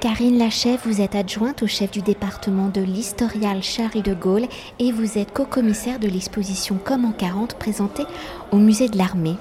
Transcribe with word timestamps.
Karine 0.00 0.38
Lachève, 0.38 0.78
vous 0.84 1.00
êtes 1.00 1.16
adjointe 1.16 1.64
au 1.64 1.66
chef 1.66 1.90
du 1.90 2.02
département 2.02 2.68
de 2.68 2.80
l'historial 2.80 3.64
Charles 3.64 4.02
de 4.02 4.14
Gaulle 4.14 4.46
et 4.78 4.92
vous 4.92 5.18
êtes 5.18 5.32
co-commissaire 5.32 5.98
de 5.98 6.06
l'exposition 6.06 6.78
Comme 6.82 7.04
en 7.04 7.10
40 7.10 7.54
présentée 7.58 8.04
au 8.52 8.58
musée 8.58 8.88
de 8.88 8.96
l'armée. 8.96 9.34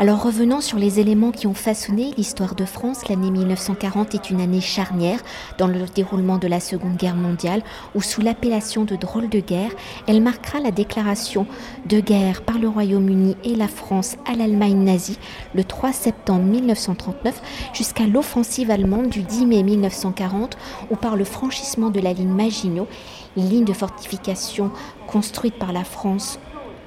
Alors 0.00 0.22
revenons 0.22 0.62
sur 0.62 0.78
les 0.78 0.98
éléments 0.98 1.30
qui 1.30 1.46
ont 1.46 1.52
façonné 1.52 2.12
l'histoire 2.16 2.54
de 2.54 2.64
France, 2.64 3.06
l'année 3.10 3.30
1940 3.30 4.14
est 4.14 4.30
une 4.30 4.40
année 4.40 4.62
charnière 4.62 5.20
dans 5.58 5.66
le 5.66 5.84
déroulement 5.94 6.38
de 6.38 6.48
la 6.48 6.58
Seconde 6.58 6.96
Guerre 6.96 7.16
mondiale 7.16 7.62
où 7.94 8.00
sous 8.00 8.22
l'appellation 8.22 8.86
de 8.86 8.96
drôle 8.96 9.28
de 9.28 9.40
guerre, 9.40 9.72
elle 10.06 10.22
marquera 10.22 10.58
la 10.60 10.70
déclaration 10.70 11.46
de 11.84 12.00
guerre 12.00 12.40
par 12.40 12.58
le 12.58 12.68
Royaume-Uni 12.68 13.36
et 13.44 13.54
la 13.54 13.68
France 13.68 14.16
à 14.26 14.34
l'Allemagne 14.36 14.82
nazie 14.82 15.18
le 15.54 15.64
3 15.64 15.92
septembre 15.92 16.44
1939 16.44 17.42
jusqu'à 17.74 18.06
l'offensive 18.06 18.70
allemande 18.70 19.10
du 19.10 19.20
10 19.20 19.44
mai 19.44 19.62
1940 19.90 20.56
ou 20.90 20.96
par 20.96 21.16
le 21.16 21.24
franchissement 21.24 21.90
de 21.90 22.00
la 22.00 22.12
ligne 22.12 22.32
Maginot, 22.32 22.88
ligne 23.36 23.64
de 23.64 23.72
fortification 23.72 24.70
construite 25.06 25.58
par 25.58 25.72
la 25.72 25.84
France 25.84 26.38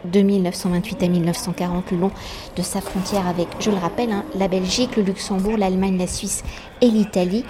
de 0.06 0.22
1928 0.22 1.04
à 1.04 1.08
1940 1.08 1.92
le 1.92 1.98
long 1.98 2.12
de 2.56 2.62
sa 2.62 2.82
frontière 2.82 3.28
avec, 3.28 3.48
je 3.60 3.70
le 3.70 3.78
rappelle, 3.78 4.12
hein, 4.12 4.26
la 4.36 4.48
Belgique, 4.48 4.98
le 4.98 5.04
Luxembourg, 5.04 5.58
l'Allemagne, 5.58 5.98
la 5.98 6.08
Suisse 6.08 6.44
et 6.82 6.88
l'Italie. 6.88 7.46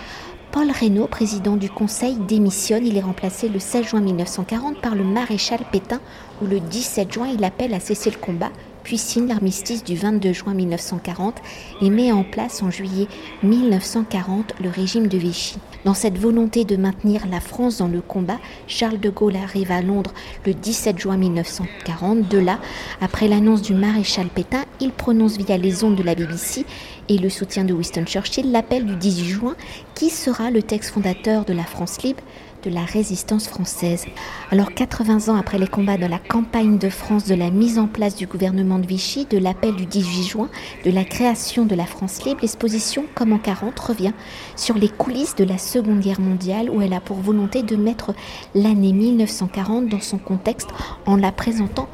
Paul 0.51 0.69
Reynaud, 0.69 1.07
président 1.07 1.55
du 1.55 1.67
Conseil, 1.67 2.15
démissionne. 2.15 2.85
Il 2.85 2.95
est 2.95 3.01
remplacé 3.01 3.49
le 3.49 3.57
16 3.57 3.85
juin 3.87 4.01
1940 4.01 4.79
par 4.81 4.93
le 4.93 5.03
maréchal 5.03 5.61
Pétain, 5.71 5.99
où 6.43 6.45
le 6.45 6.59
17 6.59 7.11
juin 7.11 7.27
il 7.33 7.43
appelle 7.43 7.73
à 7.73 7.79
cesser 7.79 8.11
le 8.11 8.17
combat 8.17 8.51
puis 8.83 8.97
signe 8.97 9.27
l'armistice 9.27 9.83
du 9.83 9.95
22 9.95 10.33
juin 10.33 10.53
1940 10.53 11.41
et 11.81 11.89
met 11.89 12.11
en 12.11 12.23
place 12.23 12.61
en 12.61 12.69
juillet 12.69 13.07
1940 13.43 14.53
le 14.61 14.69
régime 14.69 15.07
de 15.07 15.17
Vichy. 15.17 15.57
Dans 15.85 15.93
cette 15.93 16.17
volonté 16.17 16.63
de 16.63 16.77
maintenir 16.77 17.27
la 17.29 17.39
France 17.39 17.77
dans 17.77 17.87
le 17.87 18.01
combat, 18.01 18.39
Charles 18.67 18.99
de 18.99 19.09
Gaulle 19.09 19.35
arrive 19.35 19.71
à 19.71 19.81
Londres 19.81 20.13
le 20.45 20.53
17 20.53 20.97
juin 20.97 21.17
1940. 21.17 22.27
De 22.29 22.37
là, 22.37 22.59
après 23.01 23.27
l'annonce 23.27 23.61
du 23.61 23.73
maréchal 23.73 24.27
Pétain, 24.27 24.63
il 24.79 24.91
prononce 24.91 25.37
via 25.37 25.57
les 25.57 25.83
ondes 25.83 25.95
de 25.95 26.03
la 26.03 26.15
BBC 26.15 26.65
et 27.09 27.17
le 27.17 27.29
soutien 27.29 27.65
de 27.65 27.73
Winston 27.73 28.05
Churchill 28.05 28.51
l'appel 28.51 28.85
du 28.85 28.95
18 28.95 29.25
juin 29.25 29.55
qui 29.93 30.09
sera 30.09 30.51
le 30.51 30.63
texte 30.63 30.91
fondateur 30.91 31.45
de 31.45 31.53
la 31.53 31.63
France 31.63 32.01
libre 32.01 32.23
de 32.63 32.69
la 32.69 32.85
résistance 32.85 33.47
française. 33.47 34.05
Alors 34.51 34.73
80 34.73 35.29
ans 35.29 35.35
après 35.35 35.57
les 35.57 35.67
combats 35.67 35.97
de 35.97 36.05
la 36.05 36.19
campagne 36.19 36.77
de 36.77 36.89
France, 36.89 37.25
de 37.25 37.35
la 37.35 37.51
mise 37.51 37.77
en 37.77 37.87
place 37.87 38.15
du 38.15 38.27
gouvernement 38.27 38.79
de 38.79 38.87
Vichy, 38.87 39.25
de 39.25 39.37
l'appel 39.37 39.75
du 39.75 39.85
18 39.85 40.23
juin, 40.23 40.49
de 40.85 40.91
la 40.91 41.03
création 41.03 41.65
de 41.65 41.75
la 41.75 41.85
France 41.85 42.23
libre, 42.25 42.39
l'exposition 42.41 43.05
Comme 43.15 43.33
en 43.33 43.37
40 43.37 43.77
revient 43.79 44.13
sur 44.55 44.75
les 44.75 44.89
coulisses 44.89 45.35
de 45.35 45.43
la 45.43 45.57
Seconde 45.57 45.99
Guerre 45.99 46.21
mondiale 46.21 46.69
où 46.69 46.81
elle 46.81 46.93
a 46.93 47.01
pour 47.01 47.17
volonté 47.17 47.63
de 47.63 47.75
mettre 47.75 48.13
l'année 48.55 48.93
1940 48.93 49.87
dans 49.89 50.01
son 50.01 50.17
contexte 50.17 50.69
en 51.05 51.15
la 51.15 51.31
présentant 51.31 51.87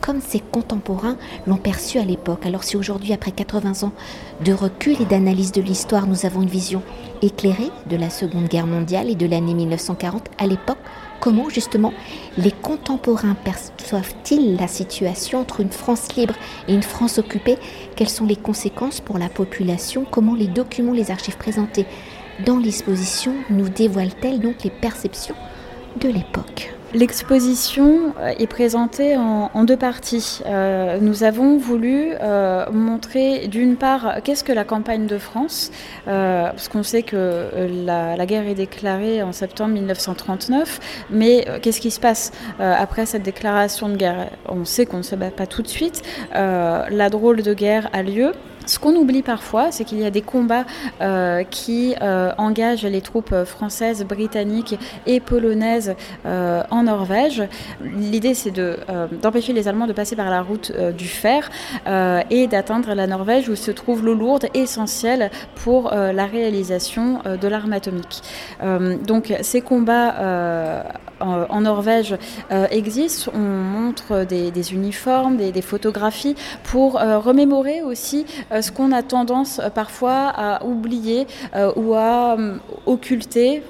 comme 0.00 0.20
ses 0.20 0.40
contemporains 0.40 1.16
l'ont 1.46 1.56
perçu 1.56 1.98
à 1.98 2.04
l'époque. 2.04 2.46
Alors 2.46 2.64
si 2.64 2.76
aujourd'hui, 2.76 3.12
après 3.12 3.32
80 3.32 3.86
ans 3.86 3.92
de 4.44 4.52
recul 4.52 5.00
et 5.00 5.04
d'analyse 5.04 5.52
de 5.52 5.62
l'histoire, 5.62 6.06
nous 6.06 6.26
avons 6.26 6.42
une 6.42 6.48
vision 6.48 6.82
éclairée 7.22 7.70
de 7.88 7.96
la 7.96 8.10
Seconde 8.10 8.48
Guerre 8.48 8.66
mondiale 8.66 9.10
et 9.10 9.14
de 9.14 9.26
l'année 9.26 9.54
1940, 9.54 10.28
à 10.38 10.46
l'époque, 10.46 10.78
comment 11.20 11.48
justement 11.48 11.92
les 12.36 12.52
contemporains 12.52 13.34
perçoivent-ils 13.34 14.56
la 14.56 14.68
situation 14.68 15.40
entre 15.40 15.60
une 15.60 15.72
France 15.72 16.14
libre 16.16 16.34
et 16.68 16.74
une 16.74 16.82
France 16.82 17.18
occupée? 17.18 17.58
Quelles 17.96 18.08
sont 18.08 18.26
les 18.26 18.36
conséquences 18.36 19.00
pour 19.00 19.18
la 19.18 19.28
population? 19.28 20.06
Comment 20.10 20.34
les 20.34 20.46
documents, 20.48 20.92
les 20.92 21.10
archives 21.10 21.36
présentées 21.36 21.86
dans 22.44 22.58
l'exposition 22.58 23.32
nous 23.48 23.68
dévoilent-elles 23.68 24.40
donc 24.40 24.62
les 24.62 24.70
perceptions 24.70 25.36
de 26.00 26.08
l'époque 26.08 26.76
L'exposition 26.94 28.14
euh, 28.20 28.32
est 28.38 28.46
présentée 28.46 29.16
en, 29.16 29.64
deux 29.64 29.76
parties. 29.76 30.40
Euh, 30.46 30.98
nous 31.00 31.24
avons 31.24 31.58
voulu 31.58 32.12
euh, 32.22 32.64
montrer 32.70 33.48
d'une 33.48 33.76
part 33.76 34.22
qu'est-ce 34.22 34.44
que 34.44 34.52
la 34.52 34.64
campagne 34.64 35.06
de 35.06 35.18
France, 35.18 35.72
parce 36.06 36.68
qu'on 36.68 36.82
sait 36.82 37.02
que 37.02 37.68
la, 37.84 38.24
guerre 38.26 38.46
est 38.46 38.54
déclarée 38.54 39.22
en 39.22 39.32
septembre 39.32 39.74
1939, 39.74 41.06
mais 41.10 41.46
qu'est-ce 41.60 41.80
qui 41.80 41.90
se 41.90 42.00
passe 42.00 42.32
après 42.58 43.04
cette 43.04 43.22
déclaration 43.22 43.88
de 43.88 43.96
guerre? 43.96 44.30
On 44.48 44.64
sait 44.64 44.86
qu'on 44.86 44.98
ne 44.98 45.02
se 45.02 45.16
bat 45.16 45.30
pas 45.30 45.46
tout 45.46 45.62
de 45.62 45.68
suite. 45.68 46.02
la 46.32 47.08
drôle 47.10 47.42
de 47.42 47.52
guerre 47.52 47.90
a 47.92 48.02
lieu. 48.02 48.32
Ce 48.66 48.80
qu'on 48.80 48.96
oublie 48.96 49.22
parfois, 49.22 49.70
c'est 49.70 49.84
qu'il 49.84 50.00
y 50.00 50.04
a 50.04 50.10
des 50.10 50.22
combats 50.22 50.64
euh, 51.00 51.44
qui 51.44 51.94
euh, 52.02 52.32
engagent 52.36 52.84
les 52.84 53.00
troupes 53.00 53.44
françaises, 53.44 54.04
britanniques 54.04 54.76
et 55.06 55.20
polonaises 55.20 55.94
euh, 56.26 56.62
en 56.70 56.82
Norvège. 56.82 57.44
L'idée, 57.80 58.34
c'est 58.34 58.52
d'empêcher 59.22 59.52
les 59.52 59.68
Allemands 59.68 59.86
de 59.86 59.92
passer 59.92 60.16
par 60.16 60.30
la 60.30 60.42
route 60.42 60.72
du 60.96 61.06
fer 61.06 61.50
et 62.30 62.46
d'atteindre 62.46 62.94
la 62.94 63.06
Norvège 63.06 63.48
où 63.48 63.56
se 63.56 63.70
trouve 63.70 64.04
l'eau 64.04 64.14
lourde 64.14 64.46
essentielle 64.54 65.30
pour 65.62 65.90
la 65.90 66.26
réalisation 66.26 67.20
de 67.24 67.48
l'arme 67.48 67.72
atomique. 67.72 68.22
donc 69.06 69.34
ces 69.42 69.60
combats 69.60 70.84
en 71.20 71.60
Norvège 71.60 72.16
existent. 72.70 73.32
On 73.34 73.38
montre 73.38 74.24
des, 74.24 74.72
uniformes, 74.72 75.36
des, 75.36 75.62
photographies 75.62 76.36
pour 76.64 76.94
remémorer 76.94 77.82
aussi 77.82 78.26
euh, 78.55 78.55
ce 78.62 78.72
qu'on 78.72 78.92
a 78.92 79.02
tendance 79.02 79.58
euh, 79.58 79.70
parfois 79.70 80.32
à 80.34 80.64
oublier 80.64 81.26
euh, 81.54 81.72
ou 81.76 81.94
à 81.94 82.36
occulter 82.86 83.62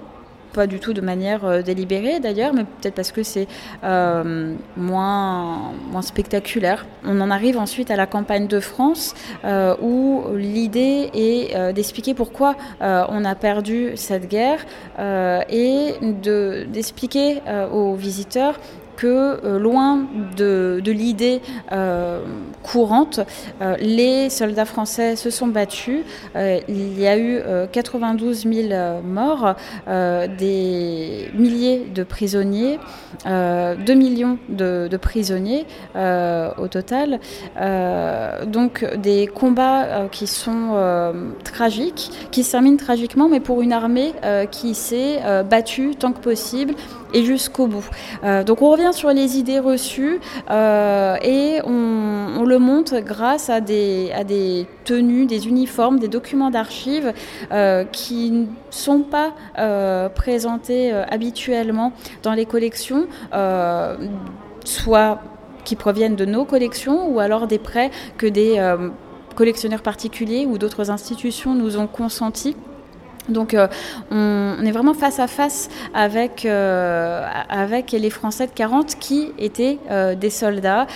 pas 0.52 0.66
du 0.66 0.80
tout 0.80 0.94
de 0.94 1.02
manière 1.02 1.62
délibérée 1.62 2.18
d'ailleurs, 2.18 2.54
mais 2.54 2.64
peut-être 2.64 2.94
parce 2.94 3.12
que 3.12 3.22
c'est 3.22 3.46
moins, 3.82 5.72
moins 5.92 6.00
spectaculaire. 6.00 6.86
On 7.04 7.20
en 7.20 7.30
arrive 7.30 7.58
ensuite 7.58 7.90
à 7.90 7.96
la 7.96 8.06
campagne 8.06 8.46
de 8.46 8.58
France, 8.58 9.14
où 9.82 10.22
l'idée 10.34 11.10
est 11.12 11.74
d'expliquer 11.74 12.14
pourquoi 12.14 12.54
on 12.80 13.22
a 13.26 13.34
perdu 13.34 13.92
cette 13.96 14.30
guerre 14.30 14.64
et 15.50 15.92
d'expliquer 16.72 17.42
aux 17.70 17.94
visiteurs 17.94 18.58
que 18.96 19.06
euh, 19.44 19.58
loin 19.58 20.06
de, 20.36 20.80
l'idée 20.84 21.40
euh, 21.72 22.20
courante, 22.62 23.20
euh, 23.60 23.76
les 23.78 24.30
soldats 24.30 24.64
français 24.64 25.16
se 25.16 25.30
sont 25.30 25.46
battus. 25.46 26.00
il 26.34 26.98
y 26.98 27.06
a 27.06 27.18
eu 27.18 27.40
92 27.72 28.46
000 28.46 29.02
morts, 29.04 29.54
des 29.86 31.30
milliers 31.34 31.86
de 31.94 32.02
prisonniers, 32.02 32.78
2 33.24 33.94
millions 33.94 34.38
de, 34.48 34.96
prisonniers 34.96 35.66
au 35.94 36.68
total. 36.68 37.20
donc 38.46 38.84
des 38.96 39.26
combats 39.26 40.08
qui 40.10 40.26
sont 40.26 41.12
tragiques, 41.44 42.10
qui 42.30 42.42
se 42.42 42.52
terminent 42.52 42.76
tragiquement, 42.76 43.28
mais 43.28 43.40
pour 43.40 43.62
une 43.62 43.72
armée 43.72 44.12
qui 44.50 44.74
s'est 44.74 45.20
battue 45.48 45.94
tant 45.96 46.12
que 46.12 46.20
possible 46.20 46.74
et 47.12 47.24
jusqu'au 47.24 47.66
bout. 47.66 47.88
donc 48.44 48.62
on 48.62 48.70
revient 48.70 48.92
sur 48.92 49.10
les 49.10 49.38
idées 49.38 49.58
reçues 49.58 50.20
euh, 50.50 51.16
et 51.22 51.60
on, 51.64 52.44
le 52.44 52.58
montre 52.58 53.00
grâce 53.00 53.50
à 53.50 53.60
des, 53.60 54.66
tenues, 54.84 55.26
des 55.26 55.48
uniformes, 55.48 55.98
des 55.98 56.08
documents 56.08 56.50
d'archives 56.50 57.12
euh, 57.50 57.84
qui 57.84 58.30
ne 58.30 58.46
sont 58.70 59.00
pas 59.00 59.32
euh, 59.58 60.08
présentés 60.08 60.92
habituellement 60.92 61.92
dans 62.22 62.34
les 62.34 62.46
collections, 62.46 63.06
soit 64.64 65.20
qui 65.64 65.74
proviennent 65.74 66.16
de 66.16 66.24
nos 66.24 66.44
collections 66.44 67.08
ou 67.08 67.18
alors 67.18 67.46
des 67.48 67.58
prêts 67.58 67.90
que 68.16 68.26
des 68.26 68.62
collectionneurs 69.34 69.82
particuliers 69.82 70.46
ou 70.46 70.58
d'autres 70.58 70.90
institutions 70.90 71.54
nous 71.54 71.78
ont 71.78 71.88
consentis. 71.88 72.56
Donc 73.28 73.54
euh, 73.54 73.68
on, 74.10 74.64
est 74.64 74.70
vraiment 74.70 74.94
face 74.94 75.18
à 75.18 75.26
face 75.26 75.68
avec, 75.94 76.44
euh, 76.44 77.26
avec 77.48 77.92
les 77.92 78.10
Français 78.10 78.46
de 78.46 78.52
40 78.52 78.98
qui 78.98 79.32
étaient 79.38 79.78
euh, 79.90 80.14
des 80.14 80.30
soldats 80.30 80.86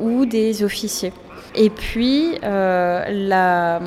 ou 0.00 0.26
des 0.26 0.64
officiers. 0.64 1.12
Et 1.54 1.70
puis 1.70 2.38
la 2.42 3.80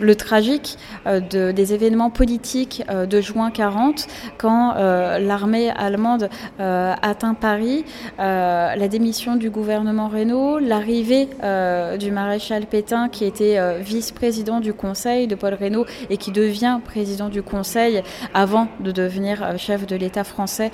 le 0.00 0.14
tragique 0.14 0.76
euh, 1.06 1.20
de, 1.20 1.52
des 1.52 1.74
événements 1.74 2.10
politiques 2.10 2.82
euh, 2.90 3.06
de 3.06 3.20
juin 3.20 3.50
40, 3.50 4.06
quand 4.38 4.74
euh, 4.76 5.18
l'armée 5.18 5.70
allemande 5.70 6.28
atteint 6.58 7.34
Paris, 7.34 7.84
la 8.18 8.88
démission 8.88 9.36
du 9.36 9.50
gouvernement 9.50 10.08
Renault, 10.08 10.58
l'arrivée 10.58 11.28
du 11.98 12.10
maréchal 12.10 12.66
Pétain, 12.66 13.08
qui 13.08 13.24
était 13.24 13.58
vice-président 13.80 14.60
du 14.60 14.72
Conseil 14.72 15.26
de 15.26 15.34
Paul 15.34 15.54
Reynaud 15.54 15.86
et 16.08 16.16
qui 16.16 16.30
devient 16.30 16.80
président 16.84 17.28
du 17.28 17.42
Conseil 17.42 18.02
avant 18.34 18.68
de 18.80 18.92
devenir 18.92 19.58
chef 19.58 19.86
de 19.86 19.96
l'État 19.96 20.24
français 20.24 20.70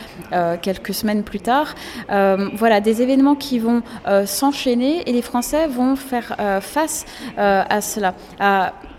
quelques 0.63 0.95
semaines 0.95 1.23
plus 1.23 1.41
tard. 1.41 1.75
voilà, 2.09 2.81
des 2.81 3.03
événements 3.03 3.37
qui 3.37 3.59
vont 3.59 3.83
s'enchaîner 4.25 5.09
et 5.09 5.13
les 5.13 5.23
Français 5.23 5.67
vont 5.67 5.97
faire 5.97 6.37
face 6.61 7.05
à 7.37 7.81
cela, 7.81 8.15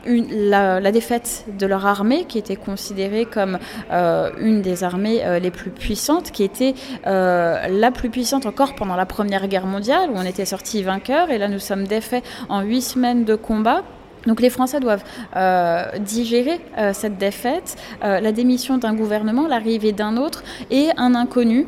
la, 0.08 0.92
défaite 0.92 1.46
de 1.58 1.66
leur 1.66 1.86
armée, 1.86 2.26
qui 2.26 2.38
était 2.38 2.56
considérée 2.56 3.26
comme 3.26 3.60
euh, 3.92 4.32
une 4.40 4.62
des 4.62 4.84
armées 4.84 5.24
euh, 5.24 5.40
les 5.40 5.52
plus 5.52 5.72
puissantes, 5.72 6.32
qui 6.32 6.44
était 6.44 6.74
euh, 7.06 7.68
la 7.68 7.92
plus 7.92 8.10
puissante 8.10 8.46
encore 8.46 8.76
pendant 8.76 8.96
la 8.96 9.06
Première 9.06 9.48
Guerre 9.48 9.66
mondiale, 9.66 10.10
où 10.12 10.14
on 10.16 10.24
était 10.24 10.46
sorti 10.46 10.84
vainqueur, 10.84 11.30
et 11.30 11.38
là 11.38 11.48
nous 11.48 11.60
sommes 11.60 11.86
défaits 11.86 12.24
en 12.50 12.62
huit 12.62 12.82
semaines 12.82 13.26
de 13.26 13.36
combat. 13.36 13.84
Donc 14.26 14.42
les 14.42 14.50
Français 14.50 14.82
doivent 14.82 15.04
digérer 16.00 16.60
cette 16.92 17.18
défaite, 17.18 17.78
la 18.02 18.32
démission 18.34 18.78
d'un 18.78 18.94
gouvernement, 18.94 19.48
l'arrivée 19.48 19.94
d'un 19.94 20.18
autre 20.18 20.44
et 20.70 20.90
un 20.98 21.16
inconnu 21.16 21.66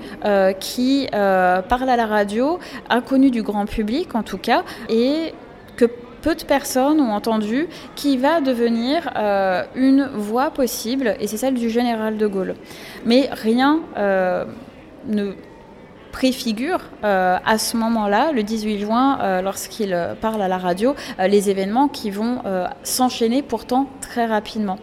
qui 0.59 1.07
parle 1.11 1.89
à 1.89 1.95
la 1.95 2.05
radio, 2.05 2.59
inconnu 2.89 3.31
du 3.31 3.43
grand 3.43 3.65
public 3.65 4.13
en 4.13 4.23
tout 4.23 4.39
cas, 4.39 4.63
et 4.89 5.33
que 5.77 5.85
peu 6.21 6.35
de 6.35 6.43
personnes 6.43 6.99
ont 6.99 7.13
entendu, 7.13 7.67
qui 7.95 8.17
va 8.17 8.41
devenir 8.41 9.09
euh, 9.15 9.63
une 9.75 10.05
voie 10.05 10.51
possible, 10.51 11.15
et 11.19 11.27
c'est 11.27 11.37
celle 11.37 11.55
du 11.55 11.69
général 11.69 12.17
de 12.17 12.27
Gaulle. 12.27 12.55
Mais 13.05 13.29
rien 13.31 13.81
euh, 13.97 14.45
ne 15.07 15.33
préfigure 16.11 16.81
euh, 17.03 17.37
à 17.45 17.57
ce 17.57 17.77
moment-là, 17.77 18.31
le 18.31 18.43
18 18.43 18.79
juin, 18.79 19.41
lorsqu'il 19.41 19.97
parle 20.21 20.41
à 20.41 20.47
la 20.47 20.57
radio, 20.57 20.95
les 21.19 21.49
événements 21.49 21.87
qui 21.87 22.09
vont 22.09 22.41
s'enchaîner 22.83 23.41
pourtant 23.43 23.87
très 24.01 24.25
rapidement. 24.25 24.79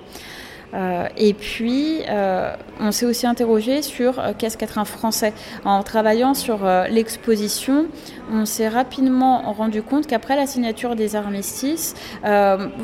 Euh, 0.74 1.06
et 1.16 1.32
puis, 1.32 2.00
euh, 2.08 2.54
on 2.80 2.92
s'est 2.92 3.06
aussi 3.06 3.26
interrogé 3.26 3.82
sur 3.82 4.18
euh, 4.18 4.32
qu'est-ce 4.36 4.58
qu'être 4.58 4.78
un 4.78 4.84
Français. 4.84 5.32
En 5.64 5.82
travaillant 5.82 6.34
sur 6.34 6.58
l'exposition, 6.90 7.86
on 8.32 8.44
s'est 8.44 8.68
rapidement 8.68 9.52
rendu 9.52 9.82
compte 9.82 10.06
qu'après 10.06 10.36
la 10.36 10.46
signature 10.46 10.96
des 10.96 11.16
armistices, 11.16 11.94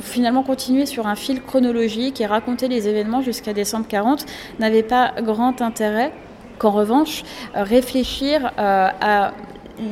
finalement 0.00 0.42
continuer 0.42 0.86
sur 0.86 1.06
un 1.06 1.14
fil 1.14 1.42
chronologique 1.42 2.20
et 2.20 2.26
raconter 2.26 2.68
les 2.68 2.88
événements 2.88 3.22
jusqu'à 3.22 3.52
décembre 3.52 3.86
40 3.88 4.24
n'avait 4.58 4.82
pas 4.82 5.14
grand 5.20 5.60
intérêt. 5.60 6.12
Qu'en 6.58 6.70
revanche, 6.70 7.24
réfléchir 7.54 8.52
à 8.56 9.32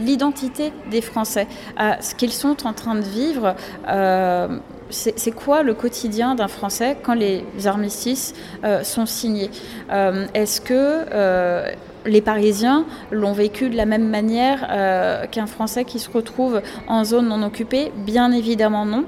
l'identité 0.04 0.72
des 0.90 1.00
Français, 1.00 1.46
à 1.76 2.00
ce 2.00 2.14
qu'ils 2.14 2.32
sont 2.32 2.66
en 2.66 2.72
train 2.72 2.94
de 2.94 3.04
vivre 3.04 3.54
c'est 4.90 5.30
quoi 5.30 5.62
le 5.62 5.74
quotidien 5.74 6.34
d'un 6.34 6.48
Français 6.48 6.96
quand 7.02 7.14
les 7.14 7.44
armistices 7.66 8.34
euh, 8.64 8.82
sont 8.82 9.06
signés? 9.06 9.50
Euh, 9.90 10.26
Est-ce 10.34 10.60
que 10.60 11.04
euh, 11.12 11.70
les 12.06 12.20
Parisiens 12.20 12.84
l'ont 13.10 13.32
vécu 13.32 13.68
de 13.68 13.76
la 13.76 13.86
même 13.86 14.08
manière 14.08 15.28
qu'un 15.30 15.46
Français 15.46 15.84
qui 15.84 15.98
se 15.98 16.10
retrouve 16.10 16.62
en 16.86 17.04
zone 17.04 17.28
non 17.28 17.42
occupée 17.42 17.92
Bien 17.96 18.32
évidemment 18.32 18.84
non. 18.84 19.04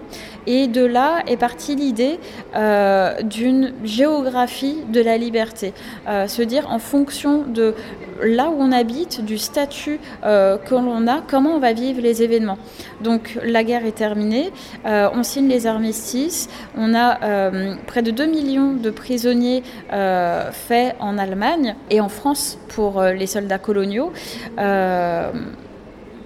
Et 0.47 0.67
de 0.67 0.85
là 0.85 1.23
est 1.27 1.37
partie 1.37 1.77
l'idée 1.77 2.19
d'une 2.55 3.73
géographie 3.85 4.79
de 4.89 5.01
la 5.01 5.17
liberté. 5.17 5.73
se 6.07 6.43
dire 6.43 6.71
en 6.71 6.79
fonction 6.79 7.43
de 7.43 7.75
là 8.23 8.51
où 8.51 8.57
on 8.59 8.73
habite, 8.73 9.25
du 9.25 9.39
statut 9.39 9.99
euh, 10.25 10.57
que 10.59 10.75
l'on 10.75 11.07
a, 11.07 11.21
comment 11.21 11.51
on 11.51 11.59
va 11.59 11.73
vivre 11.73 12.01
les 12.01 12.23
événements. 12.23 12.59
Donc 13.01 13.39
la 13.43 13.65
guerre 13.65 13.85
est 13.85 13.97
terminée, 13.97 14.53
euh, 14.87 15.09
on 15.15 15.23
signe 15.23 15.49
les 15.49 15.67
armistices, 15.67 16.49
on 16.77 16.95
a 16.95 17.23
euh, 17.23 17.75
près 17.87 18.03
de 18.03 18.11
2 18.11 18.27
millions 18.27 18.73
de 18.73 18.91
prisonniers 18.91 19.63
faits 19.91 20.97
en 21.01 21.19
Allemagne 21.19 21.77
et 21.91 22.01
en 22.01 22.09
France 22.09 22.59
pour 22.69 22.82
les 22.91 23.27
soldats 23.27 23.59
coloniaux 23.59 24.13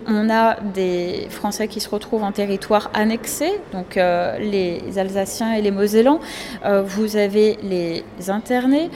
on 0.08 0.30
a 0.30 0.60
des 0.60 1.26
Français 1.30 1.66
qui 1.66 1.80
se 1.80 1.88
retrouvent 1.88 2.22
en 2.22 2.30
territoire 2.30 2.90
annexé, 2.94 3.46
donc 3.72 3.96
les 3.96 4.98
Alsaciens 4.98 5.54
et 5.54 5.62
les 5.62 5.72
Mosellans. 5.72 6.20
vous 6.84 7.16
avez 7.16 7.58
les 7.64 8.04
internés 8.28 8.88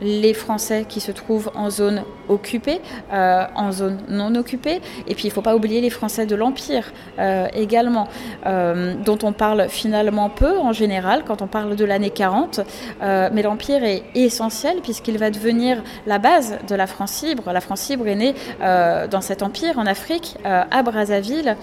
les 0.00 0.34
Français 0.34 0.84
qui 0.88 1.00
se 1.00 1.12
trouvent 1.12 1.50
en 1.54 1.70
zone 1.70 2.04
occupée, 2.28 2.80
euh, 3.12 3.44
en 3.54 3.72
zone 3.72 3.98
non 4.08 4.34
occupée, 4.34 4.80
et 5.06 5.14
puis 5.14 5.24
il 5.24 5.28
ne 5.28 5.32
faut 5.32 5.42
pas 5.42 5.54
oublier 5.54 5.80
les 5.80 5.90
Français 5.90 6.26
de 6.26 6.34
l'Empire 6.34 6.92
euh, 7.18 7.46
également, 7.54 8.08
euh, 8.46 8.94
dont 9.04 9.18
on 9.22 9.32
parle 9.32 9.68
finalement 9.68 10.30
peu 10.30 10.58
en 10.58 10.72
général 10.72 11.22
quand 11.26 11.42
on 11.42 11.46
parle 11.46 11.76
de 11.76 11.84
l'année 11.84 12.10
40, 12.10 12.60
mais 13.00 13.42
l'Empire 13.42 13.84
est 13.84 14.02
essentiel 14.14 14.78
puisqu'il 14.82 15.18
va 15.18 15.30
devenir 15.30 15.82
la 16.06 16.18
base 16.18 16.58
de 16.68 16.74
la 16.74 16.86
France 16.86 17.22
libre. 17.22 17.52
La 17.52 17.60
France 17.60 17.88
libre 17.88 18.06
est 18.06 18.14
née 18.14 18.34
dans 18.60 19.20
cet 19.20 19.42
empire 19.42 19.78
en 19.78 19.86
Afrique, 19.86 20.36
à 20.44 20.82
Brazzaville, 20.82 21.56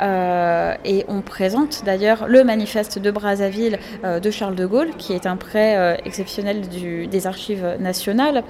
et 0.00 1.04
on 1.08 1.20
présente 1.22 1.84
d'ailleurs 1.84 2.26
le 2.26 2.44
manifeste 2.44 2.98
de 2.98 3.10
Brazzaville 3.10 3.78
de 4.04 4.30
Charles 4.30 4.54
de 4.54 4.66
Gaulle, 4.66 4.90
qui 4.98 5.12
est 5.12 5.26
un 5.26 5.36
prêt 5.36 6.00
exceptionnel 6.04 6.62
des 6.68 7.26
archives 7.26 7.77
nationales. 7.80 8.42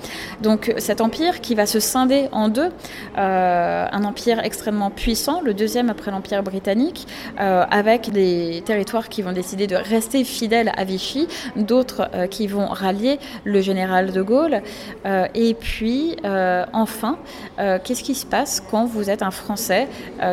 Donc 0.43 0.73
cet 0.79 1.01
empire 1.01 1.41
qui 1.41 1.55
va 1.55 1.67
se 1.67 1.81
scinder 1.81 2.29
en 2.33 2.49
deux, 2.49 2.71
euh, 3.19 3.87
un 3.91 4.05
empire 4.05 4.41
extrêmement 4.41 4.91
puissant, 4.91 5.41
le 5.41 5.55
deuxième 5.55 5.91
après 5.91 6.11
l'empire 6.11 6.43
britannique, 6.43 7.07
euh, 7.41 7.65
avec 7.71 8.11
des 8.11 8.63
territoires 8.65 9.09
qui 9.09 9.23
vont 9.23 9.33
décider 9.33 9.67
de 9.67 9.77
rester 9.77 10.25
fidèles 10.25 10.73
à 10.77 10.85
Vichy, 10.85 11.29
d'autres 11.57 12.09
euh, 12.15 12.27
qui 12.27 12.47
vont 12.47 12.67
rallier 12.67 13.19
le 13.45 13.61
général 13.61 14.13
de 14.13 14.23
Gaulle. 14.23 14.63
et 15.35 15.55
puis 15.55 16.17
enfin, 16.73 17.19
qu'est-ce 17.57 18.03
qui 18.03 18.15
se 18.15 18.27
passe 18.27 18.63
quand 18.71 18.85
vous 18.87 19.11
êtes 19.11 19.23
un 19.23 19.31
Français 19.31 19.89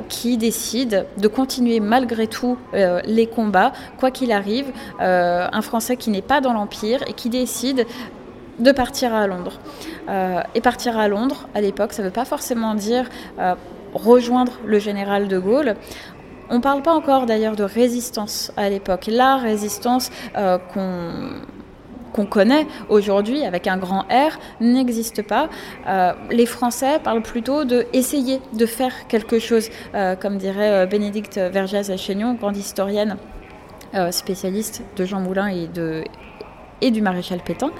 qui 0.09 0.37
décide 0.37 1.05
de 1.17 1.27
continuer 1.27 1.79
malgré 1.79 2.27
tout 2.27 2.57
les 2.73 3.27
combats, 3.27 3.71
quoi 3.99 4.11
qu'il 4.11 4.31
arrive, 4.31 4.67
un 4.99 5.61
Français 5.61 5.97
qui 5.97 6.09
n'est 6.09 6.21
pas 6.21 6.41
dans 6.41 6.53
l'empire 6.53 7.01
et 7.07 7.13
qui 7.13 7.29
décide 7.29 7.85
de 8.59 8.71
partir 8.71 9.13
à 9.13 9.27
Londres. 9.27 9.59
Euh, 10.09 10.41
et 10.53 10.61
partir 10.61 10.97
à 10.97 11.07
Londres, 11.07 11.47
à 11.53 11.61
l'époque, 11.61 11.93
ça 11.93 12.01
ne 12.01 12.07
veut 12.07 12.13
pas 12.13 12.25
forcément 12.25 12.75
dire 12.75 13.09
euh, 13.39 13.55
rejoindre 13.93 14.53
le 14.65 14.79
général 14.79 15.27
de 15.27 15.39
Gaulle. 15.39 15.75
On 16.49 16.55
ne 16.55 16.61
parle 16.61 16.83
pas 16.83 16.93
encore 16.93 17.25
d'ailleurs 17.25 17.55
de 17.55 17.63
résistance 17.63 18.51
à 18.55 18.69
l'époque. 18.69 19.05
La 19.07 19.37
résistance 19.37 20.11
euh, 20.37 20.59
qu'on 22.13 22.25
connaît 22.27 22.67
aujourd'hui 22.87 23.43
avec 23.43 23.67
un 23.67 23.77
grand 23.77 24.01
R 24.03 24.39
n'existe 24.61 25.21
pas. 25.23 25.49
les 26.29 26.45
Français 26.45 26.99
parlent 27.03 27.23
plutôt 27.23 27.65
de 27.65 27.87
essayer 27.91 28.39
de 28.53 28.65
faire 28.65 29.07
quelque 29.07 29.37
chose, 29.37 29.67
comme 30.21 30.37
dirait 30.37 30.87
Bénédicte 30.87 31.37
Vergès-Chénion, 31.37 32.35
grande 32.35 32.55
historienne 32.55 33.17
spécialiste 34.11 34.81
de 34.95 35.03
Jean 35.03 35.19
Moulin 35.19 35.47
et 35.47 35.67
de, 35.67 36.05
et 36.81 36.91
du 36.91 37.01
maréchal 37.01 37.39
Pétain. 37.39 37.71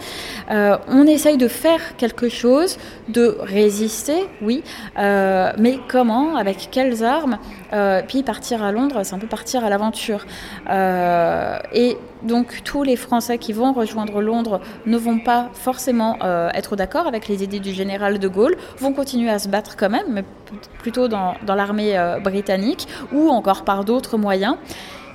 Euh, 0.52 0.78
on 0.88 1.06
essaye 1.06 1.38
de 1.38 1.48
faire 1.48 1.98
quelque 1.98 2.30
chose, 2.30 2.78
de 3.10 3.38
résister, 3.42 4.28
oui, 4.42 4.64
euh, 4.98 5.52
mais 5.58 5.80
comment, 5.88 6.36
avec 6.36 6.70
quelles 6.72 7.04
armes 7.04 7.38
euh, 7.74 8.02
Puis 8.08 8.24
partir 8.24 8.64
à 8.64 8.72
Londres, 8.72 9.02
c'est 9.04 9.16
un 9.16 9.20
peu 9.20 9.28
partir 9.28 9.64
à 9.64 9.70
l'aventure. 9.70 10.26
et 11.74 11.98
donc 12.24 12.62
tous 12.64 12.82
les 12.82 12.96
Français 12.96 13.38
qui 13.38 13.54
vont 13.54 13.74
rejoindre 13.74 14.20
Londres 14.22 14.60
ne 14.88 14.98
vont 14.98 15.20
pas 15.20 15.50
forcément 15.54 16.18
être 16.54 16.76
d'accord 16.76 17.06
avec 17.06 17.28
les 17.28 17.44
idées 17.44 17.60
du 17.60 17.72
général 17.72 18.18
de 18.18 18.28
Gaulle, 18.28 18.56
vont 18.80 18.94
continuer 18.94 19.30
à 19.30 19.38
se 19.38 19.48
battre 19.48 19.76
quand 19.78 19.90
même, 19.90 20.08
mais 20.10 20.24
plutôt 20.80 21.08
dans, 21.08 21.36
dans 21.46 21.56
l'armée 21.56 21.96
britannique 22.24 22.88
ou 23.12 23.30
encore 23.30 23.64
par 23.64 23.86
d'autres 23.86 24.18
moyens. 24.18 24.58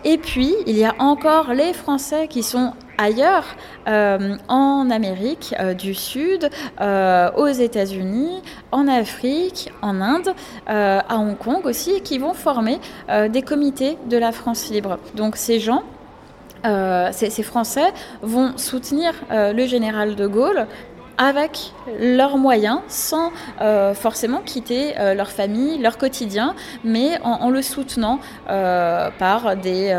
Et 0.05 0.19
puis, 0.19 0.55
il 0.67 0.79
y 0.79 0.85
a 0.85 0.95
encore 0.99 1.53
les 1.53 1.73
Français 1.73 2.27
qui 2.29 2.43
sont 2.43 2.73
ailleurs, 3.01 3.45
euh, 3.89 4.37
en 4.49 4.91
Amérique 4.91 5.55
euh, 5.59 5.75
du 5.75 5.95
Sud, 5.95 6.51
euh, 6.81 7.31
aux 7.37 7.49
États-Unis, 7.49 8.43
en 8.73 8.89
Afrique, 8.89 9.73
en 9.83 10.01
Inde, 10.01 10.35
à 10.67 11.17
Hong 11.17 11.37
Kong 11.37 11.65
aussi, 11.65 12.03
qui 12.03 12.19
vont 12.19 12.35
former 12.35 12.79
des 13.29 13.43
comités 13.43 13.97
de 14.09 14.17
la 14.17 14.33
France 14.33 14.71
libre. 14.71 14.99
Donc 15.15 15.37
ces 15.37 15.59
gens, 15.59 15.83
ces, 16.63 17.43
Français 17.43 17.93
vont 18.23 18.57
soutenir 18.57 19.13
le 19.31 19.67
général 19.67 20.15
de 20.15 20.27
Gaulle 20.27 20.67
avec 21.21 21.75
leurs 22.01 22.39
moyens, 22.39 22.81
sans 22.89 23.31
euh, 23.61 23.93
forcément 23.93 24.41
quitter 24.41 24.99
euh, 24.99 25.13
leur 25.13 25.31
famille, 25.31 25.77
leur 25.77 25.99
quotidien, 25.99 26.55
mais 26.83 27.21
en, 27.23 27.51
le 27.51 27.61
soutenant 27.61 28.21
euh, 28.49 29.11
par 29.19 29.55
des 29.57 29.95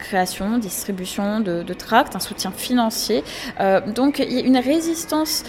créations, 0.00 0.58
distributions 0.58 1.38
de, 1.38 1.74
tracts, 1.74 2.16
un 2.16 2.20
soutien 2.20 2.50
financier. 2.50 3.22
donc 3.94 4.18
il 4.18 4.32
y 4.32 4.38
a 4.38 4.40
une 4.40 4.58
résistance 4.58 5.44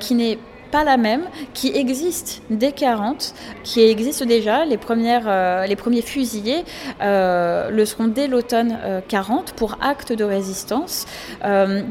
qui 0.00 0.14
n'est 0.14 0.38
pas 0.74 0.82
la 0.82 0.96
même, 0.96 1.26
qui 1.52 1.68
existe 1.68 2.42
dès 2.50 2.72
40, 2.72 3.34
qui 3.62 3.80
existe 3.82 4.24
déjà. 4.24 4.64
Les, 4.64 4.76
premières, 4.76 5.66
les 5.68 5.76
premiers 5.76 6.02
fusillés 6.02 6.64
le 7.00 7.84
seront 7.84 8.08
dès 8.08 8.26
l'automne 8.26 8.76
40 9.06 9.50
euh, 9.50 9.52
pour 9.54 9.78
acte 9.80 10.12
de 10.12 10.24
résistance. 10.24 11.06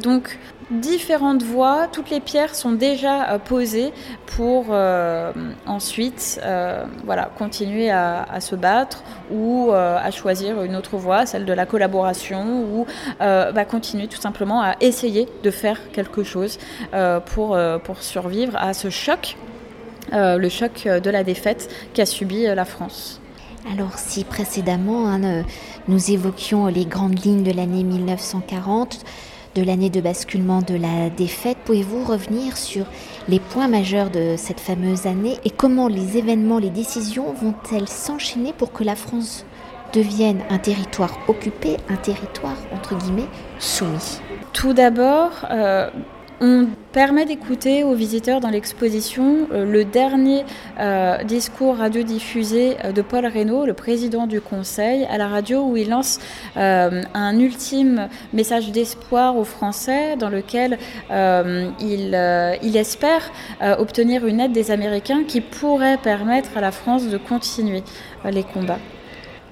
donc 0.01 0.37
différentes 0.79 1.43
voies, 1.43 1.87
toutes 1.91 2.09
les 2.09 2.19
pierres 2.19 2.55
sont 2.55 2.71
déjà 2.71 3.29
euh, 3.29 3.39
posées 3.39 3.91
pour 4.25 4.67
euh, 4.69 5.31
ensuite 5.65 6.39
euh, 6.43 6.85
voilà, 7.05 7.29
continuer 7.37 7.91
à, 7.91 8.39
se 8.39 8.55
battre 8.55 9.03
ou 9.31 9.71
à 9.71 10.09
choisir 10.11 10.63
une 10.63 10.75
autre 10.75 10.97
voie, 10.97 11.25
celle 11.25 11.45
de 11.45 11.53
la 11.53 11.65
collaboration, 11.65 12.63
ou 12.63 12.85
bah, 13.19 13.65
continuer 13.65 14.07
tout 14.07 14.19
simplement 14.19 14.61
à 14.61 14.75
essayer 14.81 15.27
de 15.43 15.51
faire 15.51 15.91
quelque 15.91 16.23
chose 16.23 16.57
pour, 17.27 17.57
pour 17.83 18.01
survivre 18.01 18.57
à 18.57 18.73
ce 18.73 18.89
choc, 18.89 19.37
le 20.11 20.49
choc 20.49 20.87
de 20.87 21.09
la 21.09 21.23
défaite 21.23 21.69
qu'a 21.93 22.05
subi 22.05 22.43
la 22.43 22.65
France. 22.65 23.21
Alors 23.71 23.97
si 23.97 24.23
précédemment 24.23 25.07
hein, 25.07 25.43
nous 25.87 26.11
évoquions 26.11 26.67
les 26.67 26.85
grandes 26.85 27.23
lignes 27.23 27.43
de 27.43 27.51
l'année 27.51 27.83
1940, 27.83 29.05
de 29.55 29.63
l'année 29.63 29.89
de 29.89 30.01
basculement 30.01 30.61
de 30.61 30.75
la 30.75 31.09
défaite. 31.09 31.57
Pouvez-vous 31.65 32.03
revenir 32.03 32.57
sur 32.57 32.85
les 33.27 33.39
points 33.39 33.67
majeurs 33.67 34.09
de 34.09 34.35
cette 34.37 34.59
fameuse 34.59 35.05
année 35.05 35.37
et 35.45 35.49
comment 35.49 35.87
les 35.87 36.17
événements, 36.17 36.59
les 36.59 36.69
décisions 36.69 37.33
vont-elles 37.33 37.89
s'enchaîner 37.89 38.53
pour 38.53 38.71
que 38.71 38.83
la 38.83 38.95
France 38.95 39.45
devienne 39.93 40.41
un 40.49 40.57
territoire 40.57 41.17
occupé, 41.27 41.77
un 41.89 41.95
territoire 41.95 42.57
entre 42.73 42.95
guillemets 42.97 43.29
soumis? 43.59 44.19
Tout 44.53 44.73
d'abord, 44.73 45.31
euh, 45.51 45.89
on 46.43 46.67
permet 46.91 47.25
d'écouter 47.25 47.85
aux 47.85 47.93
visiteurs 47.93 48.41
dans 48.41 48.49
l'exposition 48.49 49.47
euh, 49.53 49.65
le 49.65 49.85
dernier 49.85 50.43
euh, 50.77 51.23
discours 51.23 51.77
radiodiffusé 51.77 52.75
euh, 52.83 52.91
de 52.91 53.01
Paul 53.01 53.25
Reynaud, 53.25 53.65
le 53.65 53.73
président 53.73 54.27
du 54.27 54.41
Conseil, 54.41 55.05
à 55.05 55.17
la 55.17 55.29
radio, 55.29 55.63
où 55.63 55.77
il 55.77 55.89
lance 55.89 56.19
un 56.55 57.39
ultime 57.39 58.09
message 58.33 58.71
d'espoir 58.71 59.37
aux 59.37 59.45
Français 59.45 60.17
dans 60.17 60.29
lequel 60.29 60.77
il, 61.09 62.57
il, 62.61 62.77
espère 62.77 63.31
obtenir 63.79 64.25
une 64.25 64.39
aide 64.39 64.51
des 64.51 64.71
Américains 64.71 65.23
qui 65.23 65.41
pourrait 65.41 65.97
permettre 65.97 66.57
à 66.57 66.61
la 66.61 66.71
France 66.71 67.07
de 67.07 67.17
continuer 67.17 67.83
les 68.25 68.43
combats. 68.43 68.79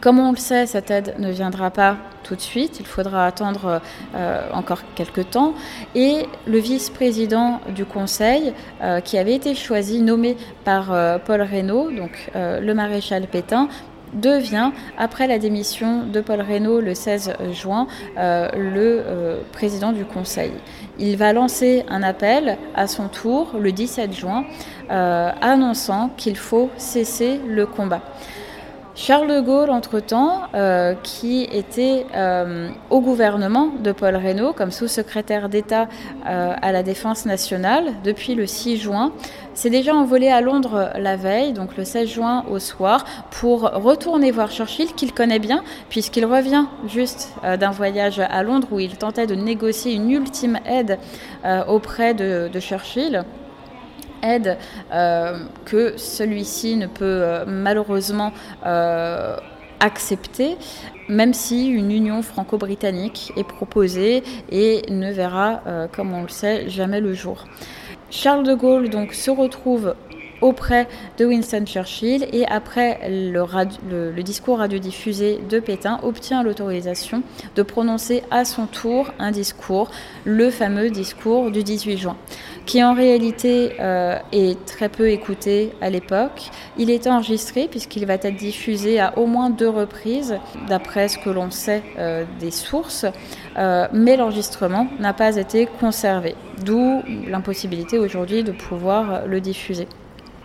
Comme 0.02 0.20
on 0.20 0.32
le 0.32 0.38
sait, 0.38 0.66
cette 0.66 0.90
aide 0.90 1.14
ne 1.20 1.30
viendra 1.30 1.70
pas 1.70 1.96
tout 2.24 2.36
de 2.36 2.42
suite, 2.42 2.80
il 2.80 2.88
faudra 2.88 3.28
attendre 3.28 3.82
euh, 4.16 4.50
encore 4.52 4.82
quelques 4.96 5.30
temps. 5.30 5.54
Et 5.94 6.26
le 6.48 6.58
vice-président 6.58 7.62
du 7.70 7.86
Conseil, 7.86 8.54
euh, 8.82 9.00
qui 9.00 9.20
avait 9.20 9.36
été 9.36 9.54
choisi, 9.54 10.02
nommé 10.02 10.38
par 10.66 10.92
euh, 10.92 11.20
Paul 11.24 11.44
Reynaud, 11.44 11.92
donc 11.92 12.32
le 12.34 12.74
maréchal 12.74 13.28
Pétain, 13.28 13.68
devient, 14.14 14.72
après 14.98 15.28
la 15.28 15.38
démission 15.38 16.04
de 16.06 16.20
Paul 16.20 16.42
Reynaud 16.42 16.82
le 16.82 16.96
16 16.96 17.34
juin, 17.52 17.88
le 18.18 19.40
président 19.54 19.94
du 19.94 20.04
Conseil. 20.04 20.52
Il 21.00 21.16
va 21.16 21.32
lancer 21.32 21.86
un 21.90 22.04
appel 22.04 22.58
à 22.76 22.88
son 22.88 23.08
tour 23.08 23.54
le 23.58 23.72
17 23.72 24.14
juin, 24.14 24.44
annonçant 24.90 26.10
qu'il 26.18 26.36
faut 26.36 26.70
cesser 26.76 27.40
le 27.48 27.66
combat. 27.66 28.02
Charles 28.94 29.30
de 29.30 29.40
Gaulle, 29.40 29.70
entre-temps, 29.70 30.42
euh, 30.54 30.96
qui 31.02 31.44
était 31.44 32.06
euh, 32.14 32.70
au 32.90 33.00
gouvernement 33.00 33.70
de 33.82 33.94
Paul 33.94 34.18
Reynaud 34.18 34.52
comme 34.52 34.72
sous-secrétaire 34.72 35.48
d'État 35.48 35.88
euh, 36.28 36.54
à 36.62 36.72
la 36.74 36.84
Défense 36.84 37.26
nationale 37.26 37.94
depuis 38.04 38.36
le 38.36 38.46
6 38.46 38.78
juin, 38.78 39.14
s'est 39.54 39.70
déjà 39.70 39.96
envolé 39.96 40.28
à 40.28 40.42
Londres 40.42 40.92
la 40.98 41.16
veille, 41.16 41.54
donc 41.54 41.78
le 41.78 41.86
16 41.86 42.10
juin 42.10 42.44
au 42.52 42.60
soir, 42.60 43.06
pour 43.32 43.62
retourner 43.62 44.30
voir 44.32 44.52
Churchill, 44.52 44.94
qu'il 44.94 45.14
connaît 45.14 45.40
bien, 45.40 45.64
puisqu'il 45.90 46.26
revient 46.26 46.66
juste 46.88 47.34
d'un 47.60 47.72
voyage 47.72 48.20
à 48.20 48.44
Londres 48.44 48.68
où 48.72 48.80
il 48.80 48.98
tentait 48.98 49.28
de 49.28 49.36
négocier 49.36 49.94
une 49.94 50.10
ultime 50.10 50.60
aide 50.66 51.00
auprès 51.68 52.14
de 52.14 52.60
Churchill 52.60 53.26
aide 54.24 54.58
euh, 54.92 55.40
que 55.66 55.98
celui-ci 55.98 56.76
ne 56.76 56.88
peut 56.88 57.06
euh, 57.06 57.46
malheureusement 57.48 58.34
euh, 58.66 59.38
accepter, 59.80 60.58
même 61.10 61.34
si 61.34 61.68
une 61.68 61.92
union 61.92 62.22
franco-britannique 62.22 63.34
est 63.36 63.44
proposée 63.44 64.24
et 64.52 64.84
ne 64.90 65.12
verra, 65.12 65.62
comme 65.92 66.14
on 66.14 66.22
le 66.22 66.30
sait, 66.30 66.70
jamais 66.70 67.02
le 67.02 67.14
jour. 67.14 67.46
Charles 68.12 68.44
de 68.44 68.54
Gaulle 68.54 68.90
donc 68.90 69.14
se 69.14 69.32
retrouve 69.32 69.96
auprès 70.42 70.88
de 71.18 71.26
Winston 71.26 71.64
Churchill 71.66 72.28
et 72.34 72.46
après 72.48 73.00
le, 73.10 74.22
discours 74.22 74.60
radiodiffusé 74.60 75.40
de 75.50 75.60
Pétain 75.60 76.00
obtient 76.04 76.44
l'autorisation 76.44 77.24
de 77.56 77.64
prononcer 77.64 78.24
à 78.32 78.46
son 78.46 78.66
tour 78.66 79.12
un 79.20 79.32
discours, 79.32 79.90
le 80.26 80.50
fameux 80.50 80.90
discours 80.90 81.52
du 81.52 81.64
18 81.64 81.98
juin, 81.98 82.18
qui 82.66 82.84
en 82.84 82.94
réalité 82.94 83.74
euh, 83.80 84.18
est 84.32 84.64
très 84.66 84.90
peu 84.90 85.10
écouté 85.10 85.72
à 85.82 85.90
l'époque. 85.90 86.50
Il 86.78 86.90
est 86.90 87.08
enregistré 87.08 87.68
puisqu'il 87.68 88.06
va 88.06 88.16
être 88.16 88.36
diffusé 88.36 89.00
à 89.00 89.18
au 89.18 89.26
moins 89.26 89.50
deux 89.50 89.70
reprises, 89.70 90.38
d'après 90.68 91.08
ce 91.08 91.18
que 91.18 91.30
l'on 91.30 91.52
sait 91.52 91.84
euh, 91.98 92.26
des 92.40 92.52
sources, 92.52 93.06
euh, 93.58 93.88
mais 93.94 94.18
l'enregistrement 94.18 94.88
n'a 95.00 95.14
pas 95.14 95.36
été 95.36 95.68
conservé, 95.80 96.36
d'où 96.64 97.02
l'impossibilité 97.28 97.98
aujourd'hui 98.00 98.44
de 98.44 98.52
pouvoir 98.52 99.26
le 99.26 99.42
diffuser. 99.42 99.88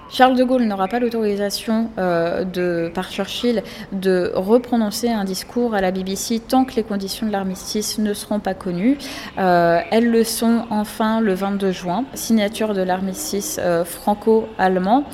Charles 0.08 0.36
de 0.36 0.44
Gaulle 0.44 0.62
n'aura 0.64 0.86
pas 0.86 1.00
l'autorisation 1.00 1.90
euh, 1.98 2.44
de, 2.44 2.90
par 2.94 3.10
Churchill 3.10 3.62
de 3.92 4.30
reprononcer 4.34 5.08
un 5.10 5.24
discours 5.24 5.74
à 5.74 5.80
la 5.80 5.90
BBC 5.90 6.40
tant 6.40 6.64
que 6.64 6.74
les 6.76 6.84
conditions 6.84 7.26
de 7.26 7.32
l'armistice 7.32 7.98
ne 7.98 8.14
seront 8.14 8.38
pas 8.38 8.54
connues. 8.54 8.98
Euh, 9.38 9.80
elles 9.90 10.08
le 10.08 10.22
sont 10.22 10.64
enfin 10.70 11.20
le 11.20 11.34
22 11.34 11.72
juin, 11.72 12.04
signature 12.14 12.72
de 12.72 12.82
l'armistice 12.82 13.58
euh, 13.60 13.84
franco-allemand 13.84 15.04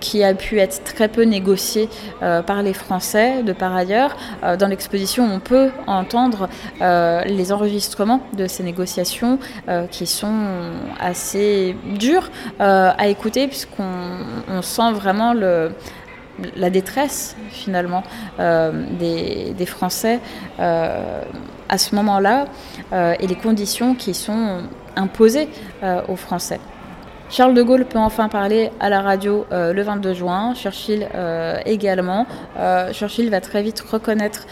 qui 0.00 0.24
a 0.24 0.34
pu 0.34 0.58
être 0.58 0.82
très 0.82 1.08
peu 1.08 1.24
négocié 1.24 1.90
par 2.20 2.62
les 2.62 2.72
Français 2.72 3.42
de 3.42 3.52
par 3.52 3.76
ailleurs. 3.76 4.16
dans 4.58 4.66
l'exposition, 4.66 5.28
on 5.30 5.40
peut 5.40 5.68
entendre 5.86 6.48
les 6.80 7.52
enregistrements 7.52 8.22
de 8.32 8.46
ces 8.46 8.62
négociations 8.62 9.38
qui 9.90 10.06
sont 10.06 10.46
assez 10.98 11.76
durs 11.98 12.30
à 12.58 13.06
écouter 13.08 13.46
puisqu'on 13.54 14.62
sent 14.62 14.92
vraiment 14.94 15.32
la 15.32 16.70
détresse 16.70 17.36
finalement 17.50 18.02
euh, 18.40 18.84
des, 18.98 19.66
Français 19.66 20.18
euh, 20.58 21.22
à 21.68 21.78
ce 21.78 21.94
moment-là 21.94 22.46
euh, 22.92 23.14
et 23.20 23.28
les 23.28 23.36
conditions 23.36 23.94
qui 23.94 24.12
sont 24.12 24.62
imposées 24.96 25.48
aux 26.08 26.16
Français. 26.16 26.58
Charles 27.30 27.54
de 27.54 27.62
Gaulle 27.62 27.84
peut 27.84 27.98
enfin 27.98 28.28
parler 28.28 28.70
à 28.80 28.88
la 28.90 29.00
radio 29.00 29.46
euh, 29.50 29.72
le 29.72 29.82
22 29.82 30.14
juin, 30.14 30.54
Churchill 30.54 31.08
euh, 31.14 31.58
également. 31.64 32.26
Euh, 32.58 32.92
Churchill 32.92 33.30
va 33.30 33.40
très 33.40 33.62
vite 33.62 33.80
reconnaître 33.80 34.46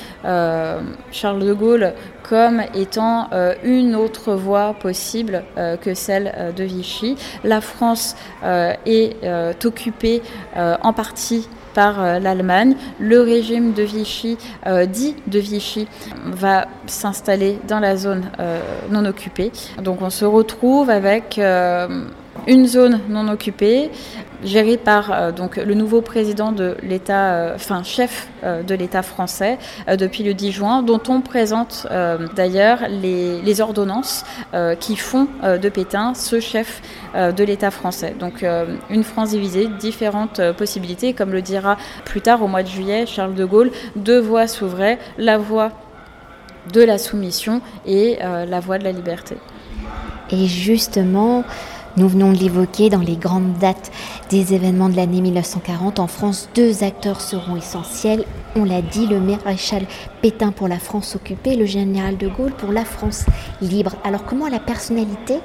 Charles 1.12 1.44
de 1.44 1.52
Gaulle 1.52 1.92
comme 2.22 2.62
étant 2.74 3.28
une 3.62 3.94
autre 3.94 4.34
voie 4.34 4.74
possible 4.74 5.42
que 5.80 5.94
celle 5.94 6.52
de 6.56 6.64
Vichy. 6.64 7.16
La 7.44 7.60
France 7.60 8.16
est 8.42 9.16
occupée 9.64 10.22
en 10.56 10.92
partie 10.92 11.48
par 11.74 12.20
l'Allemagne. 12.20 12.76
Le 13.00 13.20
régime 13.20 13.72
de 13.72 13.82
Vichy, 13.82 14.38
dit 14.88 15.16
de 15.26 15.38
Vichy, 15.38 15.88
va 16.24 16.66
s'installer 16.86 17.58
dans 17.66 17.80
la 17.80 17.96
zone 17.96 18.30
non 18.90 19.04
occupée. 19.04 19.50
Donc 19.82 20.00
on 20.00 20.10
se 20.10 20.24
retrouve 20.24 20.88
avec 20.88 21.38
une 22.46 22.66
zone 22.66 23.00
non 23.08 23.28
occupée 23.28 23.90
gérée 24.44 24.76
par 24.76 25.12
euh, 25.12 25.32
donc 25.32 25.56
le 25.56 25.74
nouveau 25.74 26.00
président 26.00 26.52
de 26.52 26.76
l'État, 26.82 27.34
euh, 27.34 27.54
enfin 27.54 27.82
chef 27.82 28.28
euh, 28.44 28.62
de 28.62 28.74
l'État 28.74 29.02
français 29.02 29.58
depuis 29.88 30.24
le 30.24 30.34
10 30.34 30.52
juin, 30.52 30.82
dont 30.82 31.00
on 31.08 31.20
présente 31.20 31.86
d'ailleurs 32.34 32.80
les, 32.88 33.60
ordonnances 33.60 34.24
qui 34.80 34.96
font 34.96 35.28
de 35.42 35.68
Pétain 35.68 36.14
ce 36.14 36.40
chef 36.40 36.80
de 37.14 37.44
l'État 37.44 37.70
français. 37.70 38.14
Donc 38.18 38.44
une 38.90 39.04
France 39.04 39.30
divisée, 39.30 39.68
différentes 39.78 40.40
possibilités, 40.52 41.12
comme 41.12 41.32
le 41.32 41.42
dira 41.42 41.76
plus 42.04 42.22
tard 42.22 42.42
au 42.42 42.48
mois 42.48 42.62
de 42.62 42.68
juillet 42.68 43.04
Charles 43.06 43.34
de 43.34 43.44
Gaulle, 43.44 43.70
deux 43.94 44.18
voies 44.18 44.46
s'ouvraient, 44.46 44.98
la 45.18 45.36
voie 45.36 45.72
de 46.72 46.82
la 46.82 46.96
soumission 46.98 47.60
et 47.86 48.18
la 48.20 48.60
voie 48.60 48.78
de 48.78 48.84
la 48.84 48.92
liberté. 48.92 49.36
Et 50.30 50.46
justement, 50.46 51.44
nous 51.96 52.08
venons 52.08 52.32
de 52.32 52.38
l'évoquer 52.38 52.88
dans 52.88 53.00
les 53.00 53.16
grandes 53.16 53.58
dates 53.58 53.90
des 54.30 54.54
événements 54.54 54.88
de 54.88 54.96
l'année 54.96 55.20
1940. 55.20 55.98
En 55.98 56.06
France, 56.06 56.48
deux 56.54 56.82
acteurs 56.84 57.20
seront 57.20 57.56
essentiels. 57.56 58.24
On 58.56 58.64
l'a 58.64 58.82
dit, 58.82 59.06
le 59.06 59.20
maréchal 59.20 59.86
Pétain 60.22 60.52
pour 60.52 60.68
la 60.68 60.78
France 60.78 61.14
occupée, 61.16 61.56
le 61.56 61.66
général 61.66 62.16
de 62.16 62.28
Gaulle 62.28 62.52
pour 62.52 62.72
la 62.72 62.84
France 62.84 63.26
libre. 63.60 63.92
Alors 64.04 64.24
comment 64.24 64.48
la 64.48 64.60
personnalité, 64.60 65.40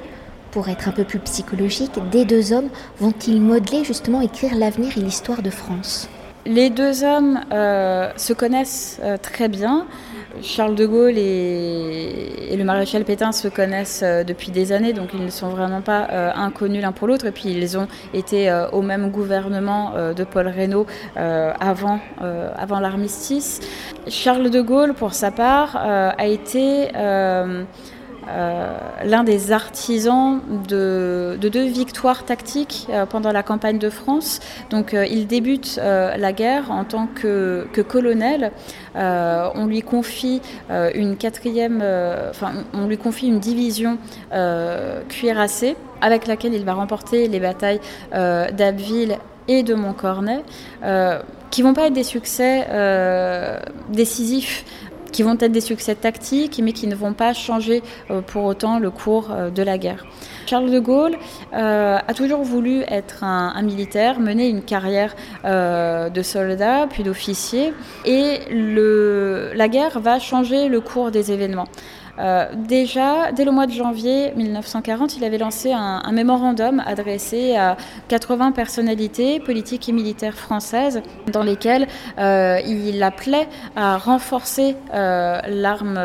pour 0.50 0.68
être 0.68 0.88
un 0.88 0.92
peu 0.92 1.04
plus 1.04 1.18
psychologique, 1.18 1.92
des 2.10 2.24
deux 2.24 2.52
hommes 2.52 2.70
vont-ils 2.98 3.40
modeler 3.40 3.84
justement, 3.84 4.20
écrire 4.20 4.54
l'avenir 4.54 4.96
et 4.96 5.00
l'histoire 5.00 5.42
de 5.42 5.50
France? 5.50 6.08
Les 6.48 6.70
deux 6.70 7.04
hommes 7.04 7.40
euh, 7.52 8.10
se 8.16 8.32
connaissent 8.32 9.00
euh, 9.04 9.16
très 9.16 9.48
bien. 9.48 9.86
Charles 10.42 10.74
de 10.74 10.86
Gaulle 10.86 11.18
et, 11.18 12.54
le 12.56 12.64
maréchal 12.64 13.04
Pétain 13.04 13.32
se 13.32 13.48
connaissent 13.48 14.04
depuis 14.04 14.50
des 14.50 14.72
années, 14.72 14.92
donc 14.92 15.10
ils 15.12 15.24
ne 15.24 15.30
sont 15.30 15.48
vraiment 15.48 15.80
pas 15.80 16.06
inconnus 16.34 16.82
l'un 16.82 16.92
pour 16.92 17.08
l'autre. 17.08 17.26
Et 17.26 17.32
puis 17.32 17.48
ils 17.48 17.76
ont 17.76 17.88
été 18.14 18.52
au 18.72 18.82
même 18.82 19.10
gouvernement 19.10 19.94
de 20.14 20.24
Paul 20.24 20.46
Reynaud 20.46 20.86
avant, 21.16 21.98
avant 22.56 22.78
l'armistice. 22.78 23.60
Charles 24.06 24.50
de 24.50 24.60
Gaulle, 24.60 24.94
pour 24.94 25.12
sa 25.14 25.32
part, 25.32 25.76
a 25.76 26.26
été 26.26 26.88
euh, 28.28 28.76
l'un 29.04 29.24
des 29.24 29.52
artisans 29.52 30.40
de, 30.68 31.38
deux 31.40 31.64
victoires 31.64 32.24
tactiques 32.24 32.86
euh, 32.90 33.06
pendant 33.06 33.32
la 33.32 33.42
campagne 33.42 33.78
de 33.78 33.88
France. 33.88 34.40
Donc 34.68 34.92
euh, 34.92 35.06
il 35.06 35.26
débute 35.26 35.76
la 35.78 36.32
guerre 36.32 36.70
en 36.70 36.84
tant 36.84 37.06
que, 37.06 37.66
colonel. 37.88 38.52
on 38.94 39.66
lui 39.66 39.82
confie 39.82 40.42
une 40.94 41.16
quatrième, 41.16 41.82
on 42.74 42.86
lui 42.86 42.98
confie 42.98 43.28
une 43.28 43.38
division 43.38 43.98
cuirassée 45.08 45.76
avec 46.00 46.26
laquelle 46.26 46.54
il 46.54 46.64
va 46.64 46.74
remporter 46.74 47.28
les 47.28 47.40
batailles 47.40 47.80
d'Abbeville 48.12 49.18
et 49.46 49.62
de 49.62 49.74
Montcornet, 49.74 50.42
qui 51.50 51.62
vont 51.62 51.74
pas 51.74 51.86
être 51.86 51.94
des 51.94 52.04
succès 52.04 52.66
décisifs 53.90 54.64
qui 55.12 55.22
vont 55.22 55.34
être 55.34 55.52
des 55.52 55.60
succès 55.60 55.94
tactiques, 55.94 56.60
mais 56.62 56.72
qui 56.72 56.86
ne 56.86 56.94
vont 56.94 57.12
pas 57.12 57.32
changer 57.32 57.82
euh, 58.10 58.20
pour 58.20 58.44
autant 58.44 58.78
le 58.78 58.90
cours 58.90 59.30
euh, 59.30 59.50
de 59.50 59.62
la 59.62 59.78
guerre. 59.78 60.04
Charles 60.46 60.70
de 60.70 60.78
Gaulle 60.78 61.16
euh, 61.52 61.98
a 62.06 62.14
toujours 62.14 62.42
voulu 62.42 62.82
être 62.88 63.24
un, 63.24 63.62
militaire, 63.62 64.18
mener 64.20 64.48
une 64.48 64.62
carrière 64.62 65.14
de 65.44 66.22
soldat, 66.22 66.86
puis 66.88 67.02
d'officier, 67.02 67.74
et 68.06 68.38
la 68.50 69.68
guerre 69.68 70.00
va 70.00 70.18
changer 70.18 70.68
le 70.68 70.80
cours 70.80 71.10
des 71.10 71.32
événements. 71.32 71.68
Euh, 72.18 72.46
déjà, 72.54 73.32
dès 73.32 73.44
le 73.44 73.52
mois 73.52 73.66
de 73.66 73.72
janvier 73.72 74.32
1940, 74.34 75.16
il 75.16 75.24
avait 75.24 75.38
lancé 75.38 75.72
un, 75.72 76.12
mémorandum 76.12 76.82
adressé 76.84 77.54
à 77.56 77.76
80 78.08 78.52
personnalités 78.52 79.38
politiques 79.40 79.88
et 79.88 79.92
militaires 79.92 80.34
françaises 80.34 81.00
dans 81.32 81.42
lesquelles 81.42 81.86
euh, 82.18 82.58
il 82.66 83.02
appelait 83.02 83.46
à 83.76 83.98
renforcer 83.98 84.74
euh, 84.94 85.40
l'arme 85.46 86.00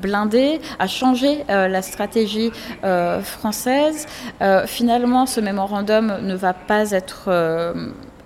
blindée, 0.00 0.60
à 0.78 0.86
changer 0.86 1.44
la 1.48 1.82
stratégie 1.82 2.50
française. 3.22 4.06
finalement, 4.66 5.26
ce 5.26 5.40
mémorandum 5.40 6.18
ne 6.22 6.34
va 6.34 6.54
pas 6.54 6.90
être 6.92 7.74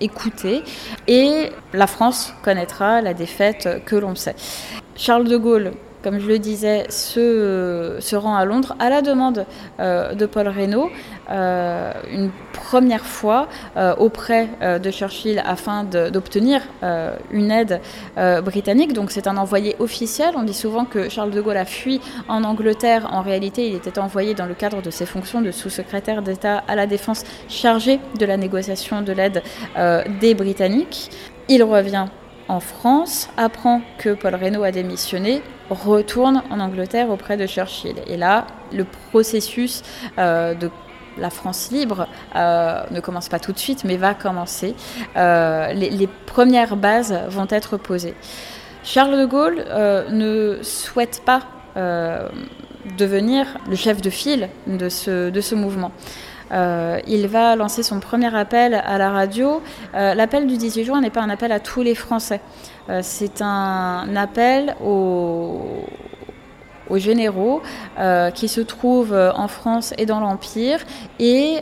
écouté 0.01 0.63
et 1.07 1.51
la 1.73 1.87
France 1.87 2.35
connaîtra 2.43 3.01
la 3.01 3.15
défaite 3.15 3.83
que 3.85 3.97
l'on 3.97 4.15
sait. 4.15 4.37
Charles 4.97 5.29
de 5.29 5.37
Gaulle 5.37 5.73
comme 6.05 6.21
je 6.21 6.27
le 6.29 6.39
disais, 6.39 6.85
se, 6.91 8.15
rend 8.15 8.37
à 8.37 8.45
Londres 8.45 8.77
à 8.79 8.91
la 8.91 9.01
demande 9.01 9.47
euh, 9.81 10.13
de 10.13 10.27
Paul 10.27 10.49
Reynaud, 10.49 10.91
euh, 11.31 11.93
une 12.13 12.31
première 12.53 13.07
fois 13.07 13.49
euh, 13.79 13.95
auprès 13.97 14.51
de 14.61 14.91
Churchill 14.91 15.43
afin 15.47 15.85
d'obtenir 15.85 16.61
une 17.31 17.51
aide 17.51 17.81
britannique. 18.45 18.93
Donc 18.93 19.11
c'est 19.11 19.27
un 19.27 19.39
envoyé 19.39 19.77
officiel. 19.79 20.35
On 20.37 20.43
dit 20.43 20.55
souvent 20.55 20.85
que 20.85 21.09
Charles 21.09 21.31
de 21.31 21.41
Gaulle 21.41 21.57
a 21.57 21.65
fui 21.65 22.01
en 22.29 22.45
Angleterre. 22.45 23.09
En 23.11 23.23
réalité, 23.23 23.69
il 23.69 23.75
était 23.75 23.99
envoyé 23.99 24.35
dans 24.35 24.47
le 24.47 24.55
cadre 24.55 24.83
de 24.83 24.91
ses 24.91 25.07
fonctions 25.07 25.41
de 25.41 25.51
sous-secrétaire 25.51 26.21
d'État 26.21 26.63
à 26.69 26.77
la 26.77 26.87
Défense 26.87 27.25
chargé 27.49 27.99
de 28.19 28.27
la 28.27 28.37
négociation 28.37 29.01
de 29.01 29.13
l'aide 29.13 29.43
des 30.21 30.35
Britanniques. 30.35 31.11
Il 31.49 31.63
revient 31.63 32.07
en 32.49 32.61
France, 32.61 33.31
apprend 33.37 33.81
que 33.99 34.11
Paul 34.11 34.35
Reynaud 34.35 34.65
a 34.65 34.71
démissionné, 34.71 35.43
retourne 35.71 36.43
en 36.51 36.61
Angleterre 36.61 37.11
auprès 37.11 37.37
de 37.37 37.47
Churchill. 37.47 37.97
Et 38.07 38.17
là, 38.17 38.47
le 38.73 38.85
processus 39.11 39.83
euh, 40.19 40.55
de 40.55 40.71
la 41.17 41.31
France 41.31 41.71
libre 41.71 42.09
euh, 42.35 42.83
ne 42.91 43.01
commence 43.01 43.29
pas 43.29 43.39
tout 43.39 43.53
de 43.53 43.59
suite, 43.59 43.85
mais 43.85 43.97
va 43.97 44.15
commencer. 44.15 44.75
Euh, 45.17 45.73
les, 45.73 46.09
premières 46.27 46.77
bases 46.77 47.15
vont 47.29 47.47
être 47.51 47.77
posées. 47.77 48.15
Charles 48.83 49.17
de 49.19 49.25
Gaulle 49.25 49.65
ne 50.11 50.59
souhaite 50.63 51.23
pas 51.25 51.43
devenir 52.97 53.47
le 53.69 53.77
chef 53.77 54.03
de 54.03 54.11
file 54.11 54.49
de 54.67 54.89
ce, 54.89 55.31
de 55.31 55.41
ce 55.41 55.55
mouvement. 55.55 55.93
Euh, 56.53 57.01
il 57.07 57.27
va 57.27 57.57
lancer 57.57 57.83
son 57.83 58.01
premier 58.01 58.35
appel 58.35 58.75
à 58.75 58.99
la 58.99 59.11
radio. 59.11 59.63
Euh, 59.95 60.15
l'appel 60.15 60.47
du 60.47 60.57
18 60.57 60.85
juin 60.85 61.01
n'est 61.01 61.11
pas 61.11 61.23
un 61.23 61.31
appel 61.31 61.53
à 61.53 61.61
tous 61.61 61.83
les 61.83 61.95
Français. 61.95 62.41
Euh, 62.91 63.01
c'est 63.03 63.41
un 63.41 64.15
appel 64.17 64.77
aux, 64.85 65.61
généraux 66.97 67.61
qui 68.37 68.47
se 68.47 68.61
trouvent 68.61 69.19
en 69.35 69.49
France 69.49 69.95
et 69.99 70.07
dans 70.07 70.21
l'Empire 70.21 70.79
et 71.19 71.57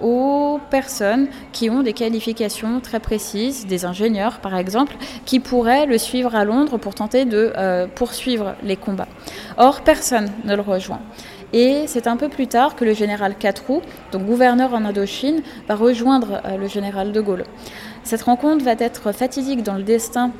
aux 0.00 0.60
personnes 0.70 1.26
qui 1.52 1.68
ont 1.68 1.82
des 1.82 1.92
qualifications 1.92 2.80
très 2.80 2.98
précises, 2.98 3.66
des 3.66 3.84
ingénieurs 3.84 4.38
par 4.38 4.56
exemple, 4.56 4.96
qui 5.26 5.40
pourraient 5.40 5.84
le 5.84 5.98
suivre 5.98 6.34
à 6.34 6.46
Londres 6.46 6.78
pour 6.78 6.94
tenter 6.94 7.26
de 7.26 7.52
poursuivre 7.96 8.54
les 8.62 8.76
combats. 8.76 9.08
Or, 9.58 9.82
personne 9.82 10.30
ne 10.44 10.56
le 10.56 10.62
rejoint. 10.62 11.00
Et 11.52 11.84
c'est 11.86 12.06
un 12.06 12.16
peu 12.16 12.28
plus 12.28 12.46
tard 12.46 12.76
que 12.76 12.84
le 12.84 12.94
général 12.94 13.36
Catroux, 13.36 13.82
donc 14.10 14.24
gouverneur 14.24 14.72
en 14.72 14.84
Indochine, 14.84 15.42
va 15.68 15.74
rejoindre 15.74 16.40
euh, 16.44 16.56
le 16.56 16.66
général 16.66 17.12
de 17.12 17.20
Gaulle. 17.20 17.44
Cette 18.04 18.22
rencontre 18.22 18.64
va 18.64 18.72
être 18.78 19.12
fatidique 19.12 19.62
dans 19.62 19.74
le 19.74 19.82
destin 19.82 20.32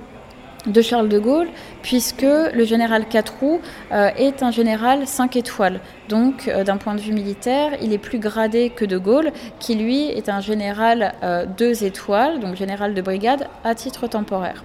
de 0.66 0.80
Charles 0.80 1.08
de 1.08 1.18
Gaulle, 1.18 1.48
puisque 1.82 2.22
le 2.22 2.64
général 2.64 3.06
Catroux 3.08 3.60
euh, 3.92 4.10
est 4.16 4.42
un 4.42 4.50
général 4.50 5.06
5 5.06 5.36
étoiles. 5.36 5.80
Donc, 6.12 6.46
euh, 6.46 6.62
d'un 6.62 6.76
point 6.76 6.94
de 6.94 7.00
vue 7.00 7.14
militaire, 7.14 7.70
il 7.80 7.94
est 7.94 8.04
plus 8.10 8.18
gradé 8.18 8.68
que 8.68 8.84
de 8.84 8.98
Gaulle, 8.98 9.32
qui 9.58 9.76
lui 9.76 10.08
est 10.08 10.28
un 10.28 10.40
général 10.40 11.14
2 11.56 11.84
étoiles, 11.84 12.38
donc 12.38 12.54
général 12.54 12.92
de 12.92 13.00
brigade, 13.00 13.48
à 13.64 13.74
titre 13.74 14.06
temporaire. 14.08 14.62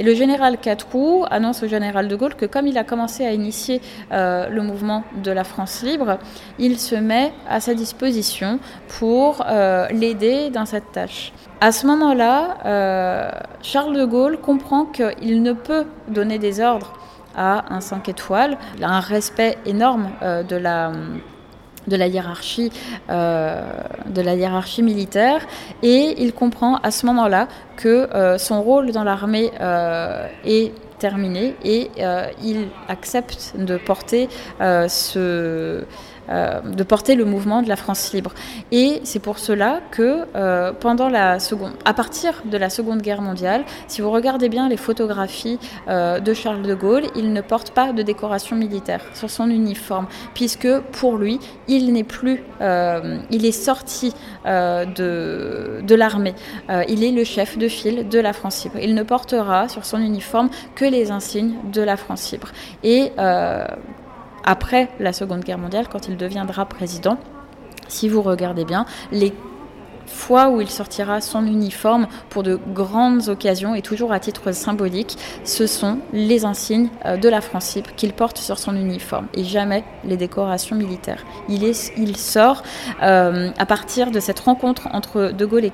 Et 0.00 0.02
le 0.02 0.14
général 0.14 0.56
Catroux 0.56 1.26
annonce 1.30 1.62
au 1.62 1.68
général 1.68 2.08
de 2.08 2.16
Gaulle 2.16 2.34
que 2.34 2.46
comme 2.46 2.66
il 2.66 2.78
a 2.78 2.84
commencé 2.84 3.26
à 3.26 3.32
initier 3.32 3.82
euh, 4.12 4.48
le 4.48 4.62
mouvement 4.62 5.04
de 5.22 5.30
la 5.30 5.44
France 5.44 5.82
libre, 5.82 6.18
il 6.58 6.78
se 6.78 6.94
met 6.94 7.34
à 7.46 7.60
sa 7.60 7.74
disposition 7.74 8.60
pour 8.98 9.44
euh, 9.46 9.86
l'aider 9.88 10.48
dans 10.48 10.64
cette 10.64 10.90
tâche. 10.92 11.34
À 11.60 11.70
ce 11.70 11.86
moment-là, 11.86 12.56
euh, 12.64 13.30
Charles 13.60 13.94
de 13.94 14.06
Gaulle 14.06 14.38
comprend 14.38 14.86
qu'il 14.86 15.42
ne 15.42 15.52
peut 15.52 15.84
donner 16.08 16.38
des 16.38 16.60
ordres 16.60 16.94
à 17.40 17.64
un 17.74 17.80
5 17.80 18.08
étoiles. 18.10 18.58
Un 18.82 19.00
respect 19.00 19.56
énorme 19.64 20.10
hiérarchie 22.06 22.70
euh, 23.08 23.62
de 24.06 24.20
la 24.20 24.34
hiérarchie 24.34 24.82
militaire 24.82 25.40
et 25.82 26.14
il 26.22 26.32
comprend 26.34 26.76
à 26.76 26.90
ce 26.90 27.06
moment-là 27.06 27.48
que 27.76 27.88
euh, 28.14 28.38
son 28.38 28.62
rôle 28.62 28.92
dans 28.92 29.04
l'armée 29.04 29.50
euh, 29.60 30.28
est 30.44 30.72
terminé 30.98 31.56
et 31.64 31.90
il 32.42 32.68
accepte 32.88 33.54
de 33.56 33.78
porter 33.78 34.28
ce 34.60 35.18
euh, 35.18 35.84
de 36.30 36.82
porter 36.84 37.14
le 37.14 37.24
mouvement 37.24 37.62
de 37.62 37.68
la 37.68 37.76
France 37.76 38.12
libre. 38.12 38.32
Et 38.70 39.00
c'est 39.04 39.18
pour 39.18 39.38
cela 39.38 39.80
que 39.90 40.26
euh, 40.36 40.72
pendant 40.72 41.08
la 41.08 41.40
seconde, 41.40 41.72
à 41.84 41.94
partir 41.94 42.42
de 42.44 42.56
la 42.56 42.70
Seconde 42.70 43.02
Guerre 43.02 43.22
mondiale, 43.22 43.64
si 43.88 44.00
vous 44.00 44.10
regardez 44.10 44.48
bien 44.48 44.68
les 44.68 44.76
photographies 44.76 45.58
euh, 45.88 46.20
de 46.20 46.34
Charles 46.34 46.62
de 46.62 46.74
Gaulle, 46.74 47.04
il 47.16 47.32
ne 47.32 47.40
porte 47.40 47.72
pas 47.72 47.92
de 47.92 48.02
décoration 48.02 48.56
militaire 48.56 49.02
sur 49.14 49.30
son 49.30 49.50
uniforme, 49.50 50.06
puisque 50.34 50.68
pour 50.92 51.16
lui, 51.16 51.40
il 51.68 51.92
n'est 51.92 52.04
plus, 52.04 52.42
il 53.30 53.44
est 53.44 53.52
sorti 53.52 54.14
de, 54.44 55.80
de 55.82 55.94
l'armée. 55.94 56.34
il 56.88 57.04
est 57.04 57.10
le 57.10 57.24
chef 57.24 57.58
de 57.58 57.68
file 57.68 58.08
de 58.08 58.18
la 58.18 58.32
France 58.32 58.64
libre. 58.64 58.78
Il 58.80 58.94
ne 58.94 59.02
portera 59.02 59.68
sur 59.68 59.84
son 59.84 59.98
uniforme 59.98 60.50
que 60.74 60.84
les 60.84 61.10
insignes 61.10 61.54
de 61.72 61.82
la 61.82 61.96
France 61.96 62.32
libre. 62.32 62.48
Et 62.82 63.12
après 64.44 64.88
la 64.98 65.12
Seconde 65.12 65.44
Guerre 65.44 65.58
mondiale, 65.58 65.86
quand 65.90 66.08
il 66.08 66.16
deviendra 66.16 66.66
président, 66.66 67.18
si 67.88 68.08
vous 68.08 68.22
regardez 68.22 68.64
bien, 68.64 68.86
les 69.12 69.32
fois 70.10 70.50
où 70.50 70.60
il 70.60 70.68
sortira 70.68 71.20
son 71.20 71.46
uniforme 71.46 72.08
pour 72.28 72.42
de 72.42 72.58
grandes 72.74 73.28
occasions 73.28 73.74
et 73.74 73.82
toujours 73.82 74.12
à 74.12 74.20
titre 74.20 74.52
symbolique, 74.52 75.16
ce 75.44 75.66
sont 75.66 75.98
les 76.12 76.44
insignes 76.44 76.88
euh, 77.06 77.16
de 77.16 77.28
la 77.28 77.40
France 77.40 77.74
libre 77.76 77.90
qu'il 77.96 78.12
porte 78.12 78.38
sur 78.38 78.58
son 78.58 78.76
uniforme 78.76 79.28
et 79.34 79.44
jamais 79.44 79.84
les 80.04 80.16
décorations 80.16 80.76
militaires. 80.76 81.24
Il, 81.48 82.16
sort 82.16 82.62
euh, 83.02 83.50
à 83.56 83.66
partir 83.66 84.10
de 84.10 84.20
cette 84.20 84.40
rencontre 84.40 84.88
entre 84.92 85.32
De 85.32 85.46
Gaulle 85.46 85.64
et 85.64 85.70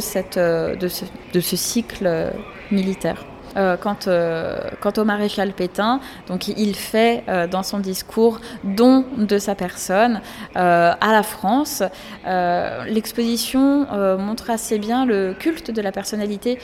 cette, 0.00 0.36
euh, 0.36 0.76
de 0.76 1.40
ce 1.40 1.56
cycle 1.56 2.32
militaire. 2.70 3.24
Quant, 3.54 4.92
au 4.96 5.04
maréchal 5.04 5.52
Pétain. 5.52 6.00
Donc 6.28 6.48
il 6.48 6.74
fait 6.74 7.24
dans 7.50 7.62
son 7.62 7.78
discours 7.78 8.40
don 8.64 9.04
de 9.16 9.38
sa 9.38 9.54
personne 9.54 10.20
à 10.54 11.12
la 11.12 11.22
France. 11.22 11.82
L'exposition 12.24 13.86
montre 14.18 14.50
assez 14.50 14.78
bien 14.78 15.06
le 15.06 15.34
culte 15.38 15.70
de 15.70 15.82
la 15.82 15.92
personnalité 15.92 16.58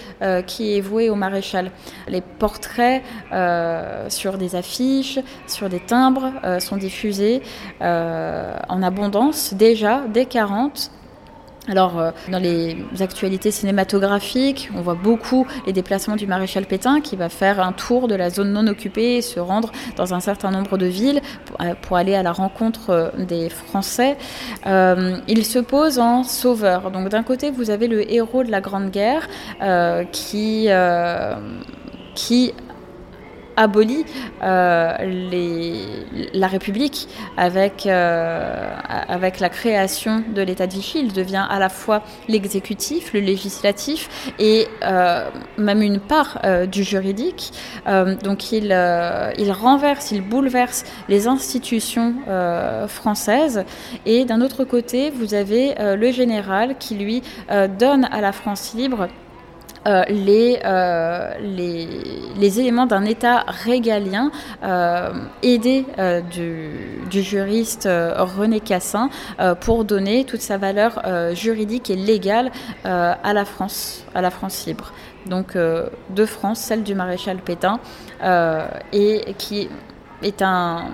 qui 0.46 0.76
est 0.76 0.80
voué 0.80 1.10
au 1.10 1.14
maréchal. 1.14 1.70
Les 2.08 2.20
portraits 2.20 3.02
sur 4.08 4.38
des 4.38 4.54
affiches, 4.56 5.18
sur 5.46 5.68
des 5.68 5.80
timbres 5.80 6.32
sont 6.58 6.76
diffusés 6.76 7.42
en 7.80 8.82
abondance 8.82 9.54
déjà 9.54 10.02
dès 10.08 10.26
40 10.26 10.90
alors, 11.68 11.98
euh, 11.98 12.10
dans 12.28 12.38
les 12.38 12.76
actualités 13.00 13.50
cinématographiques, 13.50 14.70
on 14.74 14.82
voit 14.82 14.94
beaucoup 14.94 15.46
les 15.66 15.72
déplacements 15.72 16.16
du 16.16 16.26
maréchal 16.26 16.64
Pétain 16.64 17.00
qui 17.00 17.16
va 17.16 17.28
faire 17.28 17.60
un 17.60 17.72
tour 17.72 18.06
de 18.06 18.14
la 18.14 18.30
zone 18.30 18.52
non 18.52 18.66
occupée 18.68 19.16
et 19.16 19.22
se 19.22 19.40
rendre 19.40 19.72
dans 19.96 20.14
un 20.14 20.20
certain 20.20 20.50
nombre 20.50 20.78
de 20.78 20.86
villes 20.86 21.20
pour, 21.44 21.60
euh, 21.60 21.96
aller 21.96 22.14
à 22.14 22.22
la 22.22 22.32
rencontre 22.32 22.90
euh, 22.90 23.10
des 23.18 23.48
Français. 23.48 24.16
il 24.66 25.44
se 25.44 25.58
pose 25.58 25.98
en 25.98 26.22
sauveur. 26.22 26.90
Donc, 26.90 27.08
d'un 27.08 27.22
côté, 27.22 27.50
vous 27.50 27.70
avez 27.70 27.88
le 27.88 28.12
héros 28.12 28.44
de 28.44 28.50
la 28.50 28.60
Grande 28.60 28.90
Guerre 28.90 29.28
qui, 30.12 30.68
qui 32.14 32.52
abolit 33.56 34.04
euh, 34.42 34.92
la 36.32 36.46
République 36.46 37.08
avec, 37.36 37.86
euh, 37.86 38.70
avec 39.08 39.40
la 39.40 39.48
création 39.48 40.22
de 40.34 40.42
l'État 40.42 40.66
de 40.66 40.72
Vichy. 40.72 41.00
Il 41.00 41.12
devient 41.12 41.46
à 41.48 41.58
la 41.58 41.68
fois 41.68 42.02
l'exécutif, 42.28 43.12
le 43.12 43.20
législatif 43.20 44.32
et 44.38 44.68
euh, 44.82 45.28
même 45.58 45.82
une 45.82 46.00
part 46.00 46.40
du 46.70 46.84
juridique. 46.84 47.52
donc 48.22 48.52
il 48.52 48.72
renverse, 49.52 50.10
il 50.12 50.22
bouleverse 50.22 50.84
les 51.08 51.26
institutions 51.26 52.14
françaises. 52.88 53.64
Et 54.04 54.24
d'un 54.24 54.40
autre 54.40 54.64
côté, 54.64 55.10
vous 55.10 55.34
avez 55.34 55.74
le 55.78 56.10
général 56.12 56.76
qui 56.78 56.94
lui 56.94 57.22
donne 57.78 58.04
à 58.10 58.20
la 58.20 58.32
France 58.32 58.74
libre 58.74 59.08
euh, 59.86 60.02
les, 60.08 60.58
euh, 60.64 61.34
les, 61.40 61.86
les, 62.36 62.60
éléments 62.60 62.86
d'un 62.86 63.04
État 63.04 63.44
régalien 63.46 64.32
euh, 64.64 65.12
aidé 65.44 65.84
du, 66.32 67.22
juriste 67.22 67.88
René 67.88 68.60
Cassin 68.60 69.10
pour 69.60 69.84
donner 69.84 70.24
toute 70.24 70.40
sa 70.40 70.58
valeur 70.58 71.02
juridique 71.34 71.90
et 71.90 71.96
légale 71.96 72.50
à 72.84 73.32
la 73.32 73.44
France, 73.44 74.04
à 74.14 74.20
la 74.20 74.30
France 74.30 74.66
libre. 74.66 74.92
Donc 75.26 75.56
de 75.56 76.26
France, 76.26 76.60
celle 76.60 76.82
du 76.82 76.94
maréchal 76.94 77.38
Pétain, 77.38 77.80
et 78.92 79.34
qui 79.38 79.68
est 80.22 80.42
un... 80.42 80.86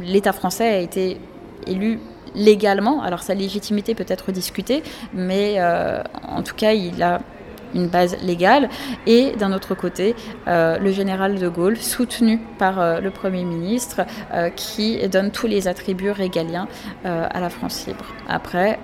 L'État 0.00 0.32
français 0.32 0.68
a 0.68 0.78
été 0.78 1.20
élu 1.66 2.00
légalement. 2.34 3.02
Alors 3.02 3.22
sa 3.22 3.34
légitimité 3.34 3.94
peut 3.94 4.06
être 4.08 4.32
discutée, 4.32 4.82
mais 5.12 5.60
en 6.28 6.42
tout 6.42 6.54
cas, 6.54 6.72
il 6.72 7.02
a 7.02 7.20
une 7.74 7.88
base 7.88 8.16
légale, 8.22 8.68
et 9.06 9.32
d'un 9.32 9.52
autre 9.52 9.74
côté, 9.74 10.14
euh, 10.46 10.78
le 10.78 10.92
général 10.92 11.38
de 11.38 11.48
Gaulle, 11.48 11.76
soutenu 11.76 12.38
par 12.58 12.80
euh, 12.80 13.00
le 13.00 13.10
Premier 13.10 13.44
ministre, 13.44 14.02
euh, 14.32 14.50
qui 14.50 15.06
donne 15.08 15.30
tous 15.30 15.46
les 15.46 15.68
attributs 15.68 16.10
régaliens 16.10 16.68
à 17.04 17.40
la 17.40 17.50
France 17.50 17.86
libre. 17.86 18.04
Après, 18.28 18.78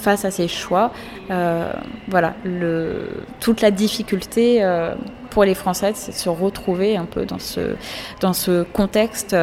face 0.00 0.24
à 0.24 0.30
ces 0.30 0.48
choix, 0.48 0.92
voilà, 2.08 2.34
toute 3.40 3.60
la 3.60 3.70
difficulté 3.70 4.64
pour 5.30 5.44
les 5.44 5.54
Français, 5.54 5.92
c'est 5.94 6.12
de 6.12 6.16
se 6.16 6.28
retrouver 6.28 6.96
un 6.96 7.04
peu 7.04 7.24
dans 7.24 7.38
ce, 7.38 7.76
dans 8.20 8.32
ce 8.32 8.62
contexte 8.62 9.36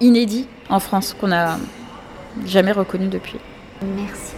inédit 0.00 0.46
en 0.68 0.80
France 0.80 1.14
qu'on 1.18 1.28
n'a 1.28 1.58
jamais 2.46 2.72
reconnu 2.72 3.08
depuis. 3.08 3.38
Merci 3.96 4.37